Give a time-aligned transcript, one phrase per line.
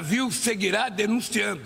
[0.00, 1.60] Brasil seguirá denunciando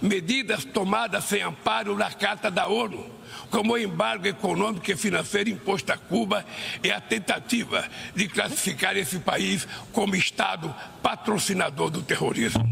[0.00, 3.04] medidas tomadas sem amparo na Carta da ONU,
[3.50, 6.46] como o embargo econômico e financeiro imposto a Cuba
[6.80, 10.72] e a tentativa de classificar esse país como Estado
[11.02, 12.62] patrocinador do terrorismo.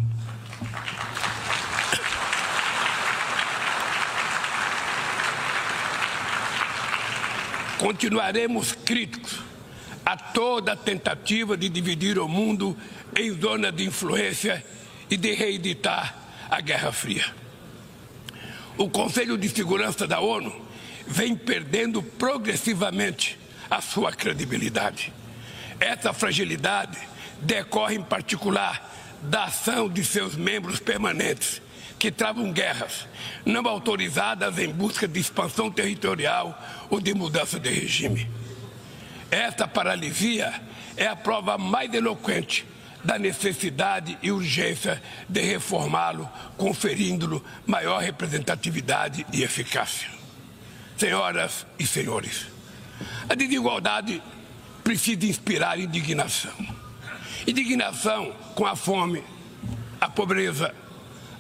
[7.79, 9.41] Continuaremos críticos
[10.07, 12.77] a toda tentativa de dividir o mundo
[13.17, 14.65] em zona de influência
[15.11, 16.15] e de reeditar
[16.49, 17.25] a Guerra Fria.
[18.79, 20.55] O Conselho de Segurança da ONU
[21.07, 23.39] vem perdendo progressivamente
[23.71, 25.13] a sua credibilidade.
[25.79, 26.99] Essa fragilidade
[27.41, 28.89] decorre, em particular,
[29.23, 31.61] da ação de seus membros permanentes,
[31.99, 33.07] que travam guerras
[33.45, 38.27] não autorizadas em busca de expansão territorial ou de mudança de regime.
[39.31, 40.53] Esta paralisia
[40.97, 42.65] é a prova mais eloquente
[43.03, 50.09] da necessidade e urgência de reformá-lo, conferindo-lhe maior representatividade e eficácia.
[50.97, 52.47] Senhoras e senhores,
[53.29, 54.23] a desigualdade
[54.85, 56.53] precisa inspirar indignação.
[57.47, 59.25] Indignação com a fome,
[59.99, 60.75] a pobreza,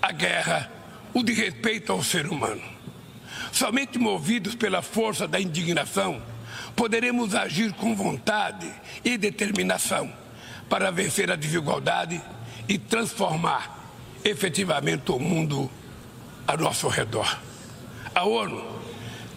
[0.00, 0.70] a guerra,
[1.12, 2.62] o desrespeito ao ser humano.
[3.52, 6.22] Somente movidos pela força da indignação,
[6.74, 8.70] poderemos agir com vontade
[9.04, 10.19] e determinação
[10.70, 12.22] para vencer a desigualdade
[12.68, 13.90] e transformar
[14.24, 15.68] efetivamente o mundo
[16.46, 17.38] a nosso redor.
[18.14, 18.80] A ONU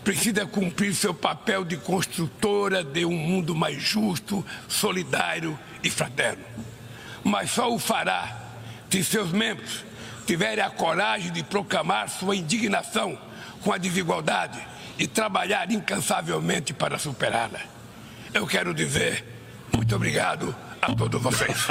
[0.03, 6.43] precisa cumprir seu papel de construtora de um mundo mais justo, solidário e fraterno.
[7.23, 8.41] Mas só o fará
[8.89, 9.83] se seus membros
[10.27, 13.17] tiverem a coragem de proclamar sua indignação
[13.63, 14.59] com a desigualdade
[14.99, 17.59] e trabalhar incansavelmente para superá-la.
[18.31, 19.25] Eu quero dizer
[19.75, 21.67] muito obrigado a todos vocês.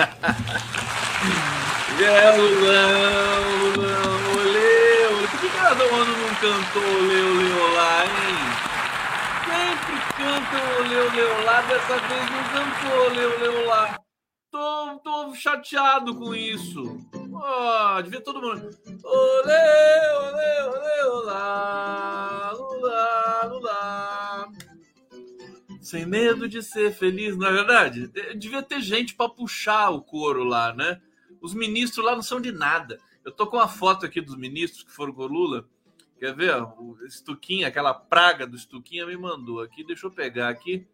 [2.01, 3.43] É, Lulão,
[3.77, 5.27] Lulão, olê.
[5.31, 8.37] Por que cada ano não cantou olê, olê, olá, hein?
[9.45, 13.99] Sempre canta olê, olê, olá, dessa vez não cantou olê, olê, olá.
[14.51, 16.99] Tô, tô chateado com isso.
[17.35, 18.69] Ó, oh, devia todo mundo.
[19.05, 22.12] Olê, olê, olê, olá,
[25.93, 28.09] Sem medo de ser feliz, não é verdade?
[28.35, 30.99] Devia ter gente para puxar o coro lá, né?
[31.39, 32.99] Os ministros lá não são de nada.
[33.23, 35.69] Eu tô com uma foto aqui dos ministros que foram com o Lula.
[36.19, 36.57] Quer ver?
[36.79, 39.85] O Estuquinha, aquela praga do Estuquinha me mandou aqui.
[39.85, 40.87] Deixa eu pegar aqui.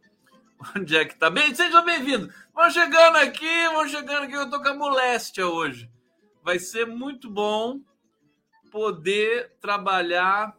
[0.77, 1.31] Onde é que tá?
[1.31, 2.35] Bem, sejam bem-vindos.
[2.53, 4.35] Vão chegando aqui, vão chegando aqui.
[4.35, 5.89] Eu tô com a moléstia hoje.
[6.43, 7.81] Vai ser muito bom
[8.69, 10.59] poder trabalhar,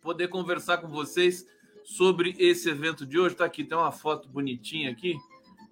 [0.00, 1.44] poder conversar com vocês
[1.90, 3.34] sobre esse evento de hoje.
[3.34, 5.16] Tá aqui, tem uma foto bonitinha aqui.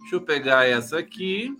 [0.00, 1.56] Deixa eu pegar essa aqui.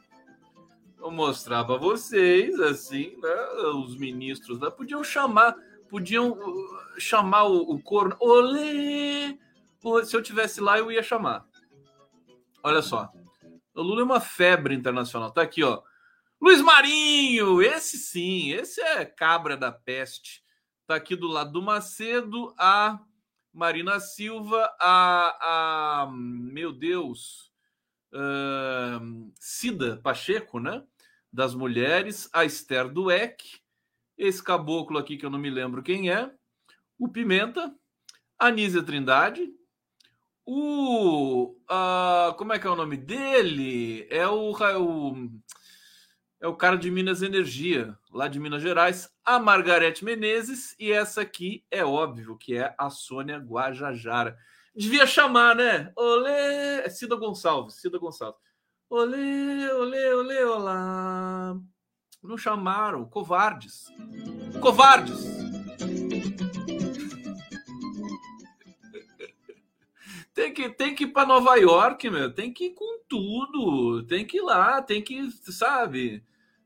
[0.99, 3.49] Vou mostrar para vocês, assim, né?
[3.77, 4.69] Os ministros né?
[4.69, 5.55] podiam chamar,
[5.89, 8.17] podiam uh, chamar o, o coro.
[8.19, 9.39] Olê!
[10.05, 11.47] Se eu tivesse lá, eu ia chamar.
[12.61, 13.13] Olha só.
[13.77, 15.31] O Lula é uma febre internacional.
[15.31, 15.81] Tá aqui, ó.
[16.41, 20.43] Luiz Marinho, esse sim, esse é cabra da peste.
[20.85, 22.99] Tá aqui do lado do Macedo, a
[23.59, 27.53] Marina Silva, a, a meu Deus,
[28.13, 30.85] uh, Cida Pacheco, né?
[31.33, 33.61] Das mulheres, a Esther Dueck,
[34.17, 36.33] esse caboclo aqui que eu não me lembro quem é,
[36.97, 37.75] o Pimenta,
[38.39, 39.53] a Nízia Trindade,
[40.47, 41.57] o.
[41.69, 44.07] Uh, como é que é o nome dele?
[44.09, 44.53] É o.
[44.53, 45.31] o
[46.40, 51.23] é o cara de Minas Energia, lá de Minas Gerais, a Margarete Menezes, e essa
[51.23, 54.37] aqui é óbvio que é a Sônia Guajajara.
[54.75, 55.93] Devia chamar, né?
[55.96, 56.81] Olê!
[56.85, 58.40] É Cida Gonçalves, Cida Gonçalves.
[58.88, 61.56] Olê, olê, olê, olá.
[62.23, 63.87] Não chamaram, covardes.
[64.61, 65.48] Covardes!
[70.38, 72.32] Tem que, tem que ir para Nova York, meu.
[72.32, 74.05] Tem que ir com tudo.
[74.05, 76.23] Tem que ir lá, tem que, sabe,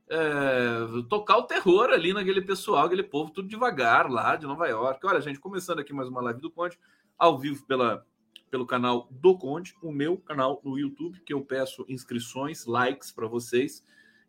[0.07, 5.03] é, tocar o terror ali naquele pessoal, aquele povo, tudo devagar lá de Nova York.
[5.03, 6.77] Olha, gente, começando aqui mais uma live do Conde,
[7.17, 8.05] ao vivo pela,
[8.51, 13.25] pelo canal do Conde, o meu canal no YouTube, que eu peço inscrições, likes para
[13.25, 13.83] vocês,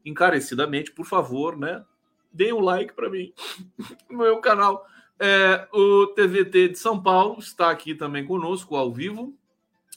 [0.07, 1.85] encarecidamente, por favor, né?
[2.33, 3.31] Deem um like para mim
[4.09, 4.87] no meu canal.
[5.19, 9.33] É, o TVT de São Paulo está aqui também conosco, ao vivo.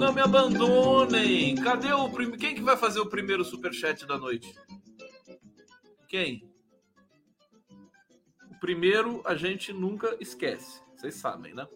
[0.08, 1.54] Não me abandonem.
[1.56, 2.40] Cadê o primeiro?
[2.40, 4.54] Quem que vai fazer o primeiro super chat da noite?
[6.08, 6.50] Quem?
[8.50, 10.80] O primeiro a gente nunca esquece.
[10.96, 11.68] Vocês sabem, né?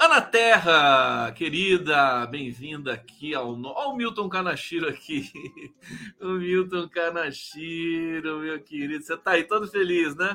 [0.00, 3.50] Ana Terra, querida, bem-vinda aqui ao.
[3.50, 5.30] Olha o Milton Canachiro aqui.
[6.18, 9.04] o Milton Canachiro, meu querido.
[9.04, 10.34] Você tá aí todo feliz, né?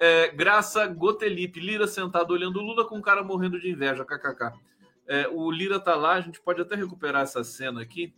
[0.00, 4.74] É, Graça Gotelipe, Lira sentado olhando Lula com o cara morrendo de inveja, kkk.
[5.06, 8.14] É, o Lira tá lá, a gente pode até recuperar essa cena aqui.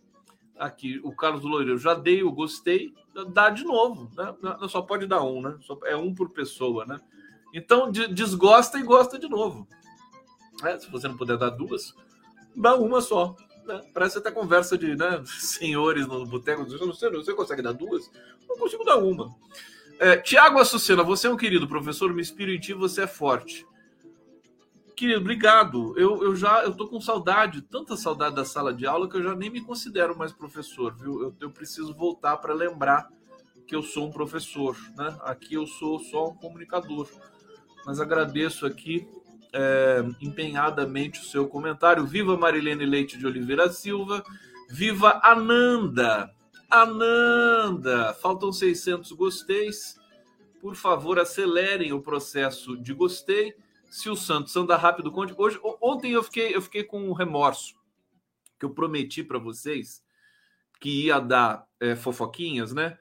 [0.57, 2.91] Aqui, o Carlos Loureiro, já dei o gostei,
[3.31, 4.35] dá de novo, né?
[4.67, 5.55] Só pode dar um, né?
[5.61, 6.99] Só, é um por pessoa, né?
[7.53, 9.67] Então, de, desgosta e gosta de novo.
[10.63, 11.93] É, se você não puder dar duas,
[12.55, 13.35] dá uma só.
[13.65, 13.81] Né?
[13.93, 16.65] Parece até conversa de né, senhores no boteco.
[16.65, 18.09] Você, você consegue dar duas?
[18.47, 19.35] Não consigo dar uma.
[19.99, 23.65] É, Tiago Açucena, você é um querido professor, me inspiro em ti, você é forte.
[24.97, 25.93] Querido, obrigado.
[25.95, 29.21] Eu, eu já eu tô com saudade, tanta saudade da sala de aula que eu
[29.21, 31.21] já nem me considero mais professor, viu?
[31.21, 33.07] Eu, eu preciso voltar para lembrar
[33.67, 35.15] que eu sou um professor, né?
[35.21, 37.07] Aqui eu sou só um comunicador.
[37.85, 39.07] Mas agradeço aqui
[39.53, 42.03] é, empenhadamente o seu comentário.
[42.03, 44.23] Viva Marilene Leite de Oliveira Silva.
[44.67, 46.33] Viva Ananda.
[46.71, 48.15] Ananda.
[48.15, 49.95] Faltam 600 gosteis.
[50.59, 53.53] Por favor, acelerem o processo de gostei
[53.89, 55.33] se o Santos anda rápido, conte.
[55.37, 57.75] Hoje, ontem eu fiquei, eu fiquei com um remorso
[58.59, 60.03] que eu prometi para vocês
[60.79, 62.97] que ia dar é, fofoquinhas, né?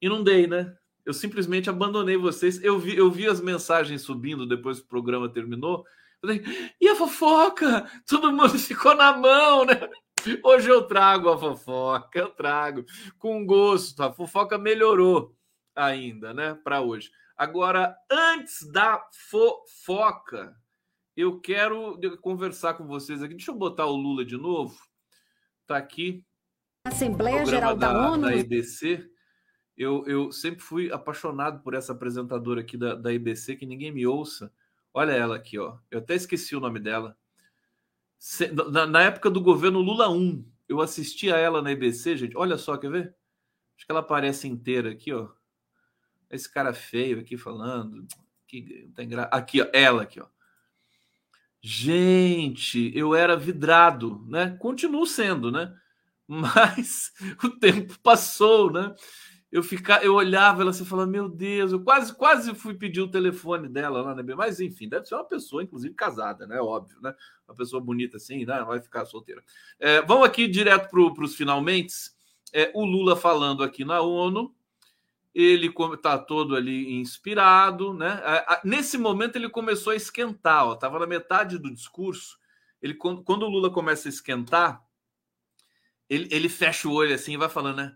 [0.00, 0.76] E não dei, né?
[1.04, 2.62] Eu simplesmente abandonei vocês.
[2.62, 5.84] Eu vi, eu vi as mensagens subindo depois que o programa terminou.
[6.20, 6.42] Falei,
[6.80, 7.90] e a fofoca?
[8.06, 9.88] Todo mundo ficou na mão, né?
[10.44, 12.84] Hoje eu trago a fofoca, eu trago
[13.18, 14.02] com gosto.
[14.02, 15.34] A fofoca melhorou
[15.74, 16.58] ainda, né?
[16.62, 17.10] Para hoje.
[17.40, 20.54] Agora, antes da fofoca,
[21.16, 23.32] eu quero conversar com vocês aqui.
[23.32, 24.78] Deixa eu botar o Lula de novo.
[25.66, 26.22] Tá aqui.
[26.84, 28.24] Assembleia Geral da, da ONU.
[28.24, 29.10] Da EBC.
[29.74, 34.06] Eu, eu sempre fui apaixonado por essa apresentadora aqui da, da EBC, que ninguém me
[34.06, 34.52] ouça.
[34.92, 35.78] Olha ela aqui, ó.
[35.90, 37.16] Eu até esqueci o nome dela.
[38.70, 42.36] Na, na época do governo Lula 1, eu assisti a ela na EBC, gente.
[42.36, 43.16] Olha só, quer ver?
[43.78, 45.39] Acho que ela aparece inteira aqui, ó.
[46.30, 48.06] Esse cara feio aqui falando.
[48.46, 49.24] Que tem gra...
[49.24, 50.26] Aqui, ó, ela aqui, ó.
[51.62, 54.56] Gente, eu era vidrado, né?
[54.58, 55.74] Continuo sendo, né?
[56.26, 57.12] Mas
[57.44, 58.94] o tempo passou, né?
[59.52, 63.10] Eu ficar, eu olhava ela assim, falando, meu Deus, eu quase, quase fui pedir o
[63.10, 64.34] telefone dela lá na né?
[64.36, 66.60] Mas enfim, deve ser uma pessoa, inclusive casada, né?
[66.60, 67.12] Óbvio, né?
[67.48, 68.62] Uma pessoa bonita assim, né?
[68.62, 69.42] Vai ficar solteira.
[69.80, 71.94] É, vamos aqui direto para os finalmente.
[72.52, 74.54] É, o Lula falando aqui na ONU,
[75.34, 78.20] ele está todo ali inspirado, né?
[78.64, 82.38] Nesse momento ele começou a esquentar, estava na metade do discurso.
[82.82, 84.82] Ele quando, quando, o Lula começa a esquentar,
[86.08, 87.94] ele, ele fecha o olho assim e vai falando, né?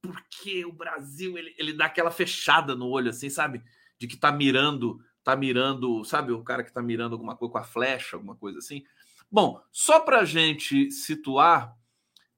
[0.00, 3.62] Porque o Brasil ele, ele dá aquela fechada no olho, assim, sabe?
[3.98, 7.58] De que está mirando tá mirando, sabe, o cara que tá mirando alguma coisa com
[7.58, 8.82] a flecha, alguma coisa assim.
[9.30, 11.76] Bom, só para gente situar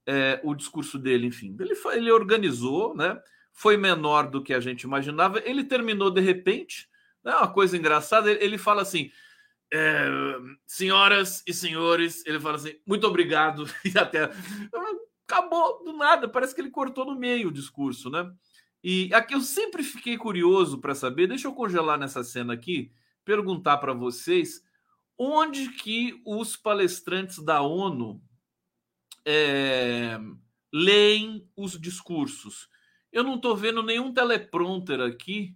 [0.07, 3.19] é, o discurso dele, enfim, ele, ele organizou, né?
[3.53, 5.41] Foi menor do que a gente imaginava.
[5.45, 6.89] Ele terminou de repente,
[7.23, 8.31] né, uma coisa engraçada.
[8.31, 9.11] Ele fala assim:
[9.73, 10.07] é,
[10.67, 14.31] senhoras e senhores, ele fala assim, muito obrigado e até
[15.27, 16.29] acabou do nada.
[16.29, 18.31] Parece que ele cortou no meio o discurso, né?
[18.85, 21.27] E aqui eu sempre fiquei curioso para saber.
[21.27, 22.93] Deixa eu congelar nessa cena aqui,
[23.25, 24.63] perguntar para vocês
[25.17, 28.21] onde que os palestrantes da ONU
[29.25, 30.19] é,
[30.73, 32.69] leem os discursos.
[33.13, 35.55] Eu não estou vendo nenhum teleprompter aqui.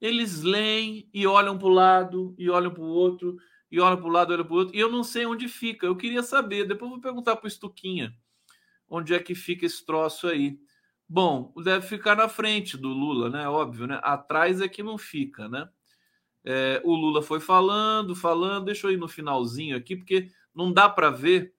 [0.00, 3.36] Eles leem e olham para o lado, e olham para o outro,
[3.70, 5.86] e olham para o lado, olham para o outro, e eu não sei onde fica.
[5.86, 6.66] Eu queria saber.
[6.66, 8.14] Depois vou perguntar para o Estuquinha
[8.88, 10.58] onde é que fica esse troço aí.
[11.08, 13.48] Bom, deve ficar na frente do Lula, né?
[13.48, 14.00] Óbvio, né?
[14.02, 15.68] Atrás é que não fica, né?
[16.44, 18.66] É, o Lula foi falando, falando.
[18.66, 21.54] Deixa eu ir no finalzinho aqui, porque não dá para ver,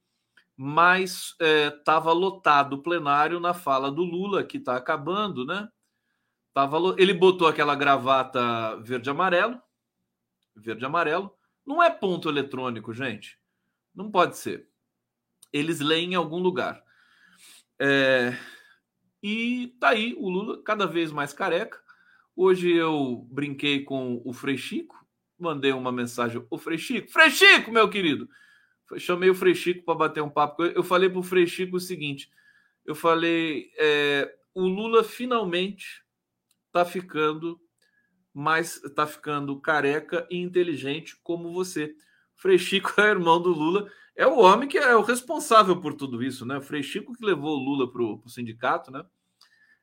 [0.57, 5.67] mas estava é, lotado o plenário na fala do Lula, que está acabando, né?
[6.53, 9.61] Tava, ele botou aquela gravata verde-amarelo,
[10.55, 11.35] verde-amarelo.
[11.65, 13.37] Não é ponto eletrônico, gente.
[13.93, 14.69] Não pode ser.
[15.51, 16.81] Eles leem em algum lugar.
[17.77, 18.37] É,
[19.21, 21.81] e tá aí o Lula cada vez mais careca.
[22.35, 25.05] Hoje eu brinquei com o Frei Chico,
[25.37, 28.29] mandei uma mensagem, o Frei Chico, Frei Chico, meu querido.
[28.97, 30.63] Chamei o Frei Chico para bater um papo.
[30.63, 32.29] Eu falei para o Frei Chico o seguinte:
[32.85, 36.03] eu falei, é, o Lula finalmente
[36.67, 37.59] está ficando
[38.33, 41.95] mais, está ficando careca e inteligente como você.
[42.35, 46.21] Frei Chico é irmão do Lula, é o homem que é o responsável por tudo
[46.21, 46.57] isso, né?
[46.57, 49.03] O Frei Chico que levou o Lula para o sindicato, né?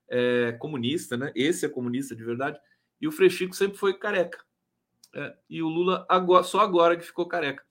[0.09, 1.33] É, comunista, né?
[1.35, 2.59] Esse é comunista de verdade.
[3.01, 4.39] E o Frei Chico sempre foi careca.
[5.15, 7.65] É, e o Lula agora, só agora que ficou careca.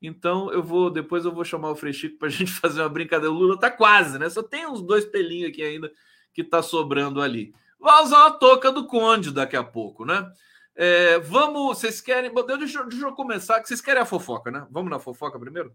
[0.00, 2.88] Então eu vou depois eu vou chamar o Frei Chico para a gente fazer uma
[2.88, 3.32] brincadeira.
[3.32, 4.28] O Lula tá quase, né?
[4.28, 5.90] Só tem uns dois pelinhos aqui ainda
[6.32, 7.52] que tá sobrando ali.
[7.78, 10.30] Vai usar uma touca do Conde daqui a pouco, né?
[10.74, 12.30] É, vamos, vocês querem.
[12.58, 14.66] Deixa, deixa eu começar, vocês querem a fofoca, né?
[14.70, 15.74] Vamos na fofoca primeiro?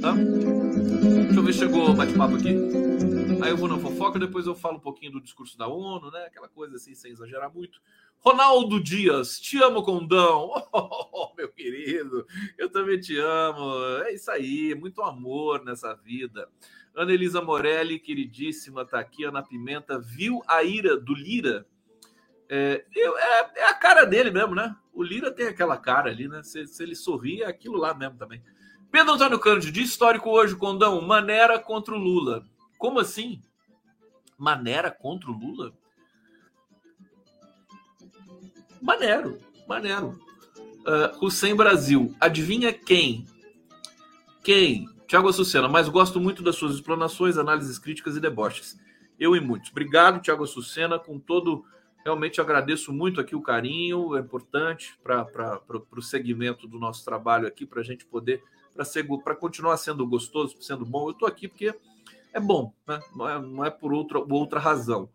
[0.00, 0.12] Tá?
[0.12, 2.54] Deixa eu ver se chegou o bate-papo aqui.
[3.42, 6.24] Aí eu vou na fofoca, depois eu falo um pouquinho do discurso da ONU, né?
[6.26, 7.80] Aquela coisa assim, sem exagerar muito.
[8.20, 10.50] Ronaldo Dias, te amo, Condão.
[10.72, 13.84] Oh, meu querido, eu também te amo.
[14.04, 16.48] É isso aí, muito amor nessa vida.
[16.94, 19.24] Ana Elisa Morelli, queridíssima, tá aqui.
[19.24, 21.66] Ana Pimenta, viu a ira do Lira?
[22.48, 24.74] É, é, é, a cara dele mesmo, né?
[24.92, 26.42] O Lira tem aquela cara ali, né?
[26.42, 28.42] Se, se ele sorrir, é aquilo lá mesmo também.
[28.90, 32.44] Pedro Antônio Cândido, de histórico hoje, Condão, Manera contra o Lula.
[32.76, 33.42] Como assim?
[34.36, 35.72] Manera contra o Lula?
[38.80, 40.18] Manero, Manero.
[40.80, 43.26] Uh, Hussein Brasil, adivinha quem?
[44.42, 44.88] Quem?
[45.06, 48.78] Tiago Açucena, mas gosto muito das suas explanações, análises críticas e deboches.
[49.18, 49.70] Eu e muitos.
[49.70, 51.64] Obrigado, Tiago Açucena, com todo.
[52.04, 55.60] Realmente agradeço muito aqui o carinho, é importante para
[55.92, 58.42] o segmento do nosso trabalho aqui, para a gente poder
[59.22, 61.08] para continuar sendo gostoso, sendo bom.
[61.08, 61.74] Eu estou aqui porque
[62.32, 63.00] é bom, né?
[63.14, 65.10] não, é, não é por outra, outra razão.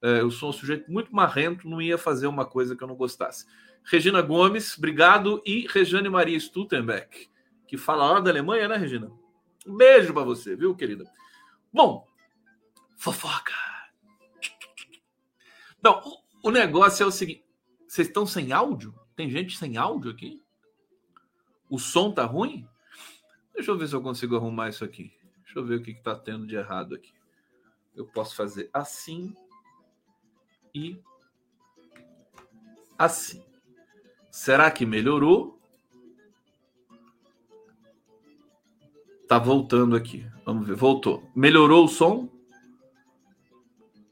[0.00, 2.94] É, eu sou um sujeito muito marrento, não ia fazer uma coisa que eu não
[2.94, 3.46] gostasse.
[3.84, 5.42] Regina Gomes, obrigado.
[5.44, 7.28] E Regiane Maria Stuttenbeck,
[7.66, 9.10] que fala lá da Alemanha, né, Regina?
[9.66, 11.04] Um beijo para você, viu, querida?
[11.72, 12.06] Bom,
[12.96, 13.52] fofoca.
[15.82, 16.02] Não,
[16.42, 17.44] o, negócio é o seguinte:
[17.86, 18.94] vocês estão sem áudio?
[19.16, 20.42] Tem gente sem áudio aqui?
[21.68, 22.66] O som tá ruim?
[23.54, 25.12] Deixa eu ver se eu consigo arrumar isso aqui.
[25.44, 27.12] Deixa eu ver o que está tendo de errado aqui.
[27.94, 29.34] Eu posso fazer assim
[30.78, 31.02] e
[32.96, 33.42] assim.
[34.30, 35.58] Será que melhorou?
[39.26, 40.26] Tá voltando aqui.
[40.44, 40.76] Vamos ver.
[40.76, 41.28] Voltou.
[41.34, 42.28] Melhorou o som?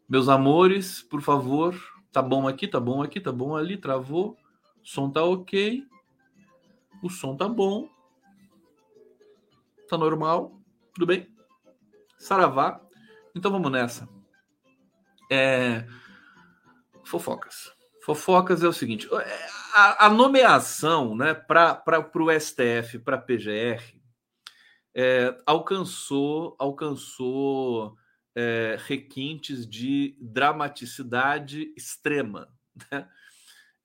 [0.09, 1.75] Meus amores, por favor.
[2.13, 4.37] Tá bom aqui, tá bom aqui, tá bom ali, travou.
[4.83, 5.87] O som tá ok.
[7.03, 7.89] O som tá bom.
[9.89, 10.61] Tá normal?
[10.93, 11.29] Tudo bem?
[12.19, 12.81] Saravá.
[13.35, 14.09] Então vamos nessa.
[15.31, 15.87] É...
[17.07, 17.73] Fofocas.
[18.05, 23.83] Fofocas é o seguinte: é, a, a nomeação né, para o STF, para a PGR,
[24.95, 27.97] é, alcançou, alcançou
[28.35, 32.49] é, requintes de dramaticidade extrema.
[32.91, 33.09] Né?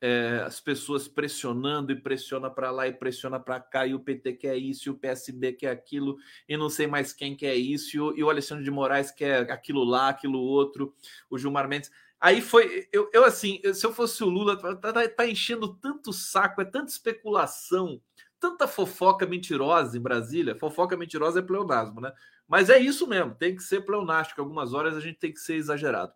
[0.02, 4.34] é, as pessoas pressionando e pressiona para lá e pressiona para cá, e o PT
[4.34, 6.18] quer isso, e o PSB quer aquilo,
[6.50, 9.50] e não sei mais quem quer isso, e o, e o Alexandre de Moraes quer
[9.52, 10.96] aquilo lá, aquilo outro,
[11.30, 11.92] o Gilmar Mendes.
[12.22, 16.14] Aí foi, eu, eu assim, se eu fosse o Lula, tá, tá, tá enchendo tanto
[16.14, 18.00] saco, é tanta especulação,
[18.40, 20.56] tanta fofoca mentirosa em Brasília.
[20.56, 22.14] Fofoca mentirosa é pleonasmo, né?
[22.48, 24.40] Mas é isso mesmo, tem que ser pleonástico.
[24.40, 26.14] Algumas horas a gente tem que ser exagerado.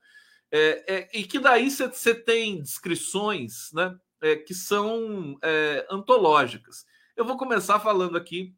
[0.52, 6.86] É, é, e que daí você tem descrições né, é, que são é, antológicas.
[7.16, 8.54] Eu vou começar falando aqui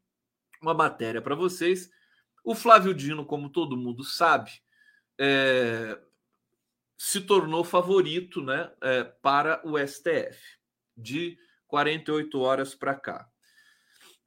[0.60, 1.90] uma matéria para vocês.
[2.44, 4.50] O Flávio Dino, como todo mundo sabe,
[5.18, 5.98] é,
[6.98, 10.36] se tornou favorito né, é, para o STF
[10.96, 11.38] de
[11.68, 13.28] 48 horas para cá.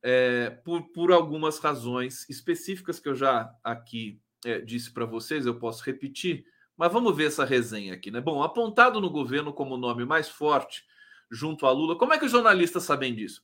[0.02, 5.60] É, por, por algumas razões específicas que eu já aqui é, disse para vocês, eu
[5.60, 8.22] posso repetir, mas vamos ver essa resenha aqui, né?
[8.22, 10.84] Bom, apontado no governo como o nome mais forte
[11.30, 13.44] junto a Lula, como é que os jornalistas sabem disso?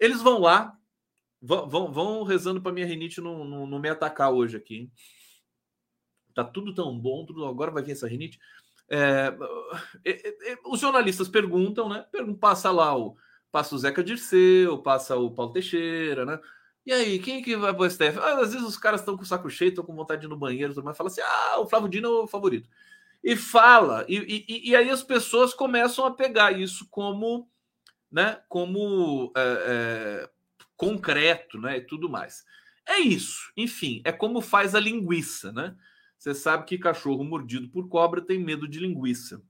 [0.00, 0.76] Eles vão lá,
[1.40, 4.76] vão, vão, vão rezando para minha rinite não, não, não, me atacar hoje aqui.
[4.76, 4.92] Hein?
[6.34, 8.38] Tá tudo tão bom, tudo, agora vai vir essa rinite.
[8.94, 9.34] É,
[10.04, 12.04] é, é, os jornalistas perguntam, né?
[12.38, 13.16] Passa lá o
[13.50, 16.38] passa o Zeca Dirceu, passa o Paulo Teixeira, né?
[16.84, 18.18] E aí, quem que vai pro STF?
[18.18, 20.30] Ah, às vezes os caras estão com o saco cheio, estão com vontade de ir
[20.30, 22.68] no banheiro, mas fala assim: ah, o Flávio Dino é o favorito.
[23.24, 27.48] E fala, e, e, e aí as pessoas começam a pegar isso como,
[28.10, 30.30] né, como é, é,
[30.76, 32.44] concreto, né, e tudo mais.
[32.86, 35.76] É isso, enfim, é como faz a linguiça, né?
[36.22, 39.42] Você sabe que cachorro mordido por cobra tem medo de linguiça.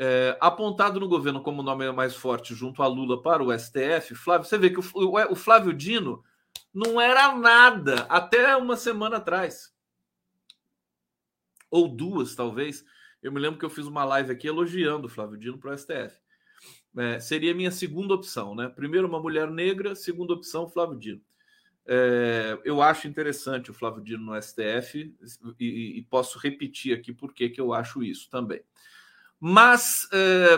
[0.00, 4.48] É, apontado no governo como nome mais forte junto a Lula para o STF, Flávio,
[4.48, 6.24] você vê que o, o Flávio Dino
[6.72, 9.70] não era nada até uma semana atrás.
[11.70, 12.82] Ou duas, talvez.
[13.22, 15.76] Eu me lembro que eu fiz uma live aqui elogiando o Flávio Dino para o
[15.76, 16.18] STF.
[16.96, 18.66] É, seria minha segunda opção, né?
[18.70, 21.20] Primeiro, uma mulher negra, segunda opção, Flávio Dino.
[21.86, 25.14] É, eu acho interessante o Flávio Dino no STF
[25.58, 28.62] e, e posso repetir aqui por que eu acho isso também.
[29.40, 30.56] Mas é,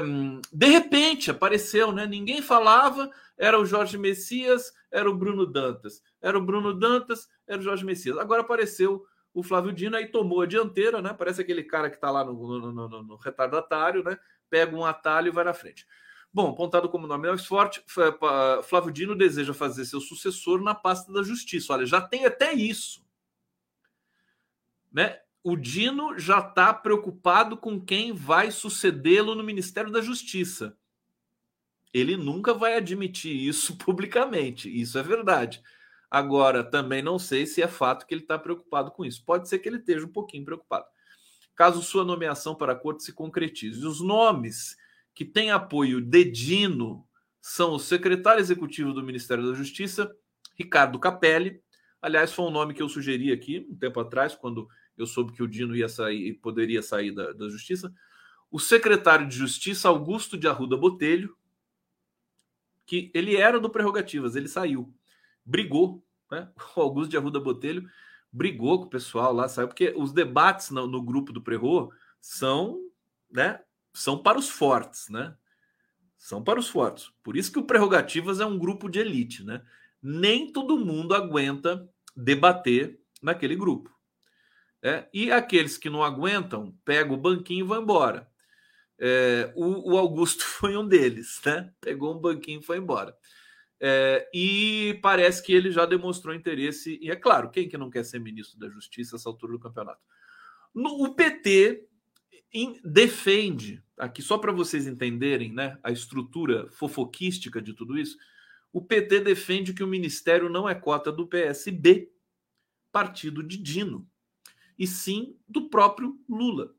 [0.53, 2.07] de repente apareceu, né?
[2.07, 7.59] Ninguém falava, era o Jorge Messias, era o Bruno Dantas, era o Bruno Dantas, era
[7.59, 8.19] o Jorge Messias.
[8.19, 11.13] Agora apareceu o Flávio Dino aí tomou a dianteira, né?
[11.13, 14.17] Parece aquele cara que está lá no, no, no, no retardatário, né?
[14.49, 15.87] Pega um atalho e vai na frente.
[16.35, 17.81] Bom, apontado como nome mais forte,
[18.65, 21.73] Flávio Dino deseja fazer seu sucessor na pasta da Justiça.
[21.73, 23.07] Olha, já tem até isso.
[24.91, 25.21] Né?
[25.45, 30.77] O Dino já está preocupado com quem vai sucedê-lo no Ministério da Justiça.
[31.93, 34.69] Ele nunca vai admitir isso publicamente.
[34.69, 35.63] Isso é verdade.
[36.11, 39.25] Agora, também não sei se é fato que ele está preocupado com isso.
[39.25, 40.87] Pode ser que ele esteja um pouquinho preocupado.
[41.55, 43.87] Caso sua nomeação para a corte se concretize.
[43.87, 44.77] Os nomes
[45.15, 47.07] que tem apoio de Dino
[47.41, 50.15] são o secretário executivo do Ministério da Justiça,
[50.59, 51.63] Ricardo Capelli.
[52.01, 55.43] Aliás, foi um nome que eu sugeri aqui um tempo atrás, quando eu soube que
[55.43, 57.93] o Dino ia sair e poderia sair da, da Justiça.
[58.51, 61.37] O secretário de Justiça, Augusto de Arruda Botelho,
[62.87, 64.95] que ele era do Prerrogativas, ele saiu,
[65.45, 66.51] brigou, né?
[66.77, 67.89] O Augusto de Arruda Botelho
[68.33, 72.81] brigou com o pessoal lá, saiu, porque os debates no, no grupo do Prerro são,
[73.31, 73.61] né,
[73.95, 75.35] são para os fortes, né?
[76.19, 77.11] São para os fortes.
[77.23, 79.63] Por isso que o Prerrogativas é um grupo de elite, né?
[80.03, 83.91] Nem todo mundo aguenta debater naquele grupo.
[84.83, 88.29] É, e aqueles que não aguentam, pegam o banquinho e vão embora.
[88.99, 91.73] É, o, o, Augusto foi um deles, né?
[91.81, 93.17] Pegou um banquinho e foi embora.
[93.81, 98.05] É, e parece que ele já demonstrou interesse, e é claro, quem que não quer
[98.05, 100.01] ser ministro da Justiça essa altura do campeonato?
[100.75, 101.87] No, o PT
[102.85, 108.17] defende, aqui só para vocês entenderem né, a estrutura fofoquística de tudo isso,
[108.73, 112.13] o PT defende que o ministério não é cota do PSB,
[112.93, 114.09] partido de Dino,
[114.79, 116.75] e sim do próprio Lula.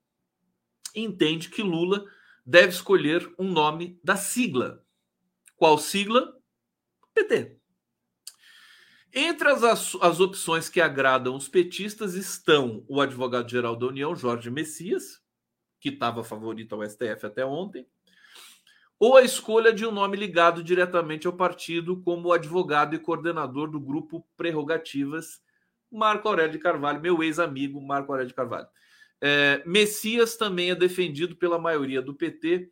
[0.96, 2.06] Entende que Lula
[2.46, 4.82] deve escolher um nome da sigla.
[5.58, 6.38] Qual sigla?
[7.14, 7.60] PT.
[9.14, 15.25] Entre as, as opções que agradam os petistas estão o advogado-geral da União, Jorge Messias,
[15.86, 17.86] que estava favorito ao STF até ontem,
[18.98, 23.80] ou a escolha de um nome ligado diretamente ao partido como advogado e coordenador do
[23.80, 25.44] grupo Prerrogativas,
[25.92, 28.68] Marco Aurélio de Carvalho, meu ex-amigo Marco Aurélio de Carvalho.
[29.22, 32.72] É, Messias também é defendido pela maioria do PT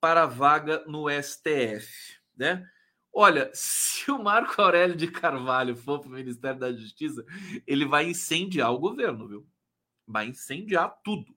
[0.00, 2.66] para a vaga no STF, né?
[3.12, 7.24] Olha, se o Marco Aurélio de Carvalho for para o Ministério da Justiça,
[7.64, 9.46] ele vai incendiar o governo, viu?
[10.04, 11.32] Vai incendiar tudo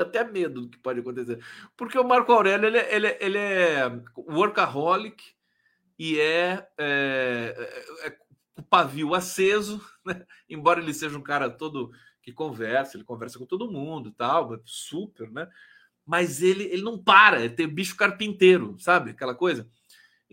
[0.00, 1.42] até medo do que pode acontecer.
[1.76, 5.22] Porque o Marco Aurélio ele, é, ele, é, ele é workaholic
[5.98, 7.54] e é, é,
[8.02, 8.18] é, é
[8.56, 10.24] o pavio aceso, né?
[10.48, 11.90] embora ele seja um cara todo
[12.22, 15.46] que conversa, ele conversa com todo mundo, tal, super, né?
[16.06, 19.10] Mas ele, ele não para, é ter bicho carpinteiro, sabe?
[19.10, 19.68] Aquela coisa.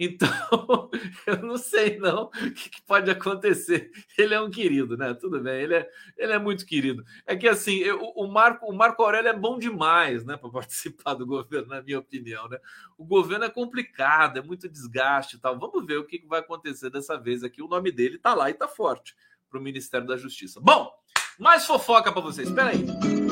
[0.04, 0.90] Então,
[1.28, 3.92] eu não sei não o que, que, pode acontecer.
[4.18, 5.14] Ele é um querido, né?
[5.14, 5.88] Tudo bem, ele é,
[6.18, 7.06] ele é muito querido.
[7.24, 11.14] É que assim, eu, o, Marco, o Marco Aurélio é bom demais, né, para participar
[11.14, 12.58] do governo, na minha opinião, né?
[12.98, 15.60] O governo é complicado, é muito desgaste e tal.
[15.60, 17.62] Vamos ver o que, que vai acontecer dessa vez aqui.
[17.62, 19.16] O nome dele tá lá e tá forte
[19.52, 20.60] para o Ministério da Justiça.
[20.60, 20.92] Bom,
[21.38, 22.48] mais fofoca para vocês.
[22.48, 22.88] Espera aí.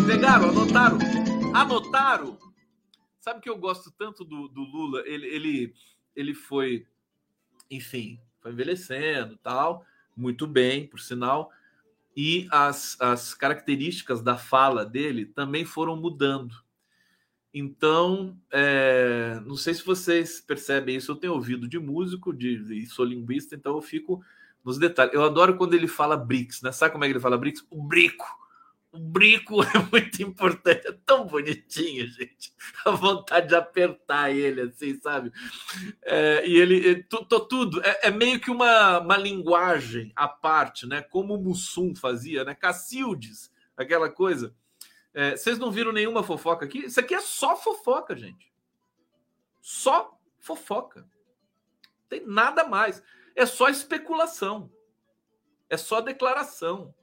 [0.06, 1.00] Pegaram, anotaram?
[1.52, 2.38] Anotaram?
[3.20, 5.02] Sabe que eu gosto tanto do, do Lula?
[5.08, 5.74] Ele, ele
[6.16, 6.86] ele foi,
[7.70, 11.52] enfim, foi envelhecendo tal, muito bem, por sinal,
[12.16, 16.56] e as, as características da fala dele também foram mudando.
[17.54, 22.86] Então, é, não sei se vocês percebem isso, eu tenho ouvido de músico, de, de
[22.88, 24.24] sou linguista, então eu fico
[24.64, 25.14] nos detalhes.
[25.14, 26.72] Eu adoro quando ele fala BRICS, né?
[26.72, 27.66] Sabe como é que ele fala BRICS?
[27.70, 28.28] O brico
[28.92, 32.54] o brinco é muito importante, é tão bonitinho, gente.
[32.86, 35.32] A vontade de apertar ele, assim, sabe?
[36.02, 41.02] É, e ele, tu, tudo, é, é, meio que uma, uma linguagem à parte, né?
[41.02, 42.56] Como o Mussum fazia, né?
[42.56, 44.56] Cacildes, aquela coisa.
[45.14, 46.86] É, vocês não viram nenhuma fofoca aqui?
[46.86, 48.52] Isso aqui é só fofoca, gente.
[49.62, 51.02] Só fofoca.
[51.02, 53.04] Não tem nada mais.
[53.36, 54.72] É só especulação.
[55.70, 56.94] É só declaração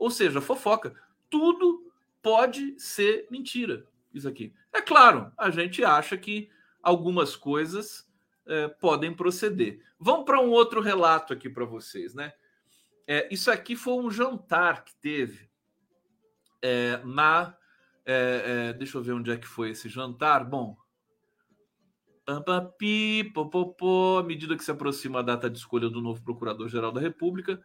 [0.00, 0.94] ou seja, fofoca.
[1.28, 3.86] Tudo pode ser mentira.
[4.12, 4.52] Isso aqui.
[4.72, 6.50] É claro, a gente acha que
[6.82, 8.08] algumas coisas
[8.46, 9.80] é, podem proceder.
[9.98, 12.32] Vamos para um outro relato aqui para vocês, né?
[13.06, 15.48] É, isso aqui foi um jantar que teve
[16.62, 17.54] é, na.
[18.06, 20.44] É, é, deixa eu ver onde é que foi esse jantar.
[20.44, 20.76] Bom,
[22.24, 27.00] Pampapi, popopó, à medida que se aproxima a data de escolha do novo Procurador-Geral da
[27.00, 27.62] República,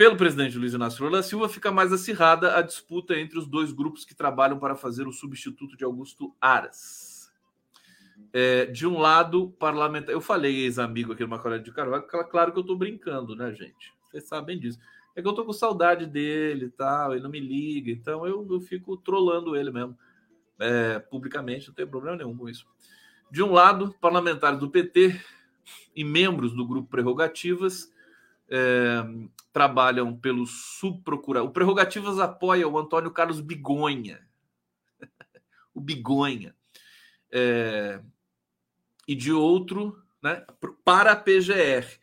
[0.00, 4.02] pelo presidente Luiz Inácio Lula Silva, fica mais acirrada a disputa entre os dois grupos
[4.02, 7.30] que trabalham para fazer o substituto de Augusto Aras.
[8.32, 10.14] É, de um lado, parlamentar.
[10.14, 13.92] Eu falei ex-amigo aqui no Macaulay de Carvalho, claro que eu estou brincando, né, gente?
[14.04, 14.78] Vocês sabem disso.
[15.14, 18.48] É que eu estou com saudade dele e tal, ele não me liga, então eu,
[18.50, 19.98] eu fico trolando ele mesmo,
[20.58, 22.66] é, publicamente, não tem problema nenhum com isso.
[23.30, 25.20] De um lado, parlamentares do PT
[25.94, 27.92] e membros do grupo Prerrogativas
[28.50, 29.02] é,
[29.52, 31.48] trabalham pelo subprocurador.
[31.48, 34.20] O Prerrogativas apoia o Antônio Carlos Bigonha.
[35.74, 36.54] o Bigonha.
[37.30, 38.00] É,
[39.06, 40.44] e de outro, né,
[40.84, 41.98] para a PGR.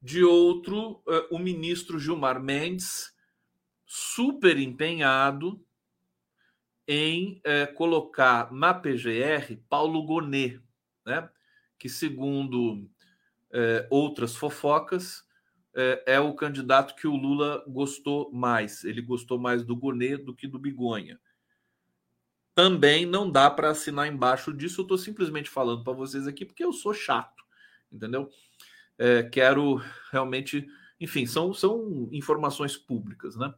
[0.00, 3.12] De outro, é, o ministro Gilmar Mendes,
[3.84, 5.64] super empenhado
[6.86, 10.60] em é, colocar na PGR Paulo Gonet,
[11.04, 11.28] né,
[11.78, 12.88] que, segundo
[13.52, 15.27] é, outras fofocas,
[15.78, 18.82] é, é, o candidato que o Lula gostou mais.
[18.82, 21.20] Ele gostou mais do Gonet do que do Bigonha.
[22.52, 24.80] Também não dá para assinar embaixo disso.
[24.80, 27.44] Eu estou simplesmente falando para vocês aqui porque eu sou chato,
[27.92, 28.28] entendeu?
[28.98, 30.66] É, quero realmente,
[31.00, 33.54] enfim, são, são informações públicas, né?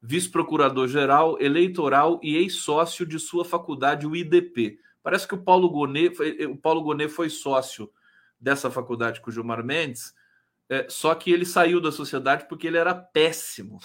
[0.00, 4.78] Vice-procurador-geral, eleitoral e ex-sócio de sua faculdade, o IDP.
[5.02, 7.92] Parece que o Paulo Gonet, o Paulo Gonet foi sócio
[8.40, 10.14] dessa faculdade com o Gilmar Mendes
[10.68, 13.80] é, só que ele saiu da sociedade porque ele era péssimo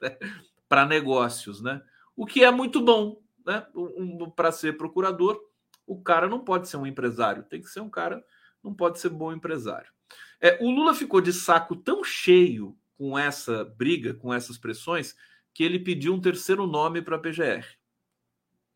[0.00, 0.16] né,
[0.68, 1.82] para negócios, né?
[2.16, 3.66] O que é muito bom, né?
[3.74, 5.40] Um, para ser procurador,
[5.86, 8.24] o cara não pode ser um empresário, tem que ser um cara,
[8.62, 9.92] não pode ser bom empresário.
[10.40, 15.14] É, o Lula ficou de saco tão cheio com essa briga, com essas pressões,
[15.52, 17.64] que ele pediu um terceiro nome para a PGR.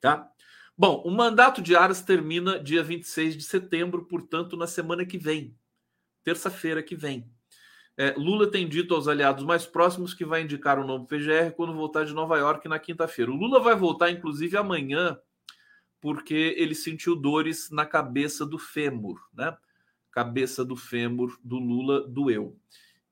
[0.00, 0.30] Tá?
[0.76, 5.56] Bom, o mandato de Aras termina dia 26 de setembro, portanto, na semana que vem,
[6.22, 7.28] terça-feira que vem.
[8.00, 11.74] É, Lula tem dito aos aliados mais próximos que vai indicar o novo PGR quando
[11.74, 13.32] voltar de Nova York na quinta-feira.
[13.32, 15.18] O Lula vai voltar, inclusive, amanhã,
[16.00, 19.56] porque ele sentiu dores na cabeça do fêmur, né?
[20.12, 22.56] Cabeça do fêmur do Lula doeu.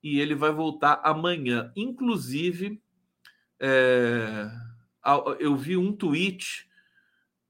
[0.01, 1.73] E ele vai voltar amanhã.
[1.75, 2.81] Inclusive,
[3.59, 4.49] é,
[5.41, 6.71] eu vi um tweet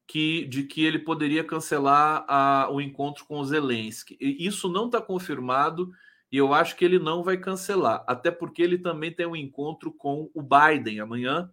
[0.07, 4.16] que, de que ele poderia cancelar a, o encontro com o Zelensky.
[4.18, 5.92] Isso não está confirmado
[6.31, 9.93] e eu acho que ele não vai cancelar, até porque ele também tem um encontro
[9.93, 11.51] com o Biden amanhã,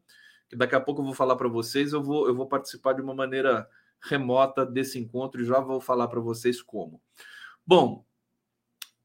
[0.50, 3.02] que daqui a pouco eu vou falar para vocês, eu vou, eu vou participar de
[3.02, 3.68] uma maneira
[4.02, 7.02] remota desse encontro e já vou falar para vocês como.
[7.66, 8.04] Bom,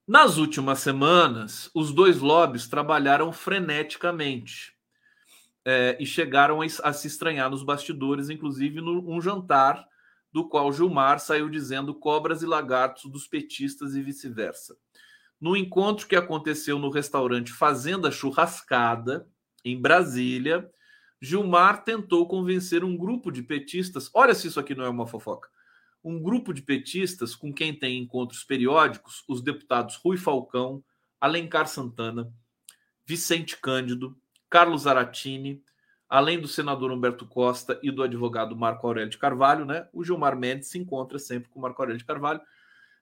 [0.06, 4.74] nas últimas semanas, os dois lobbies trabalharam freneticamente
[5.64, 9.86] é, e chegaram a, a, se estranhar nos bastidores, inclusive num jantar
[10.32, 14.76] do qual Gilmar saiu dizendo cobras e lagartos dos petistas e vice-versa
[15.40, 19.28] no encontro que aconteceu no restaurante Fazenda Churrascada,
[19.64, 20.68] em Brasília,
[21.20, 24.10] Gilmar tentou convencer um grupo de petistas.
[24.14, 25.48] Olha se isso aqui não é uma fofoca.
[26.02, 30.82] Um grupo de petistas com quem tem encontros periódicos, os deputados Rui Falcão,
[31.20, 32.32] Alencar Santana,
[33.04, 34.16] Vicente Cândido,
[34.48, 35.62] Carlos Aratini,
[36.08, 39.88] além do senador Humberto Costa e do advogado Marco Aurélio de Carvalho, né?
[39.92, 42.40] O Gilmar Mendes se encontra sempre com o Marco Aurélio de Carvalho,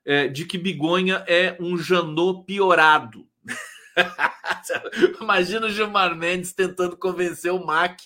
[0.07, 3.29] é, de que Bigonha é um Janot piorado.
[5.21, 7.99] Imagina o Gilmar Mendes tentando convencer o Mac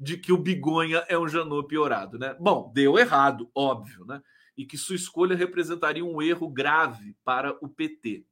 [0.00, 2.34] de que o Bigonha é um Janot piorado, né?
[2.40, 4.22] Bom, deu errado, óbvio, né?
[4.56, 8.24] E que sua escolha representaria um erro grave para o PT.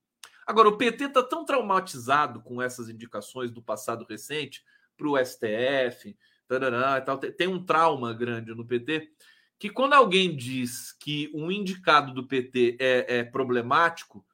[0.47, 4.65] Agora, o PT está tão traumatizado com essas indicações do passado recente
[4.97, 9.11] para o STF, tarará, tal, tem um trauma grande no PT,
[9.59, 14.25] que quando alguém diz que um indicado do PT é, é problemático,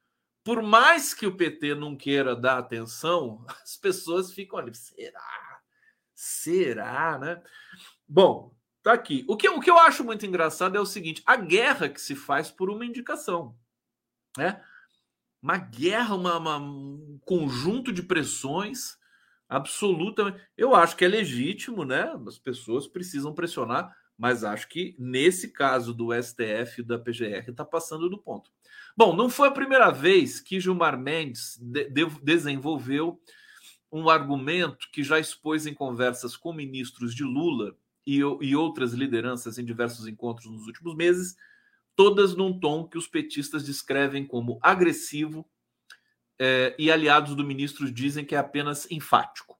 [0.43, 5.61] por mais que o PT não queira dar atenção, as pessoas ficam ali, será?
[6.15, 7.43] Será, né?
[8.07, 9.25] Bom, tá aqui.
[9.29, 12.15] O que, o que eu acho muito engraçado é o seguinte: a guerra que se
[12.15, 13.57] faz por uma indicação,
[14.37, 14.63] né?
[15.43, 18.99] Uma guerra, uma, uma um conjunto de pressões
[19.49, 20.41] absolutamente.
[20.57, 22.13] Eu acho que é legítimo, né?
[22.27, 27.65] As pessoas precisam pressionar, mas acho que nesse caso do STF e da PGR está
[27.65, 28.51] passando do ponto.
[28.95, 33.19] Bom, não foi a primeira vez que Gilmar Mendes de desenvolveu
[33.91, 37.75] um argumento que já expôs em conversas com ministros de Lula
[38.07, 41.35] e, e outras lideranças em diversos encontros nos últimos meses,
[41.97, 45.49] todas num tom que os petistas descrevem como agressivo
[46.39, 49.59] é, e aliados do ministro dizem que é apenas enfático.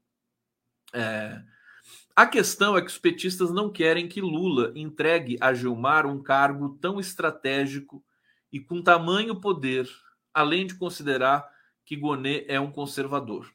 [0.93, 1.43] É,
[2.21, 6.77] a questão é que os petistas não querem que Lula entregue a Gilmar um cargo
[6.79, 8.05] tão estratégico
[8.53, 9.89] e com tamanho poder,
[10.35, 11.49] além de considerar
[11.83, 13.51] que Gonet é um conservador.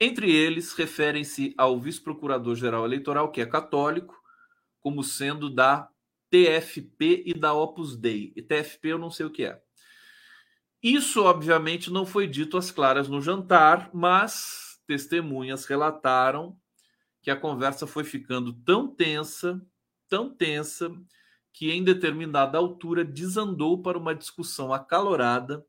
[0.00, 4.18] Entre eles, referem-se ao vice-procurador-geral eleitoral, que é católico,
[4.80, 5.86] como sendo da
[6.30, 8.32] TFP e da Opus Dei.
[8.36, 9.60] E TFP eu não sei o que é.
[10.82, 16.58] Isso, obviamente, não foi dito às claras no jantar, mas testemunhas relataram
[17.28, 19.60] que a conversa foi ficando tão tensa,
[20.08, 20.90] tão tensa,
[21.52, 25.62] que em determinada altura desandou para uma discussão acalorada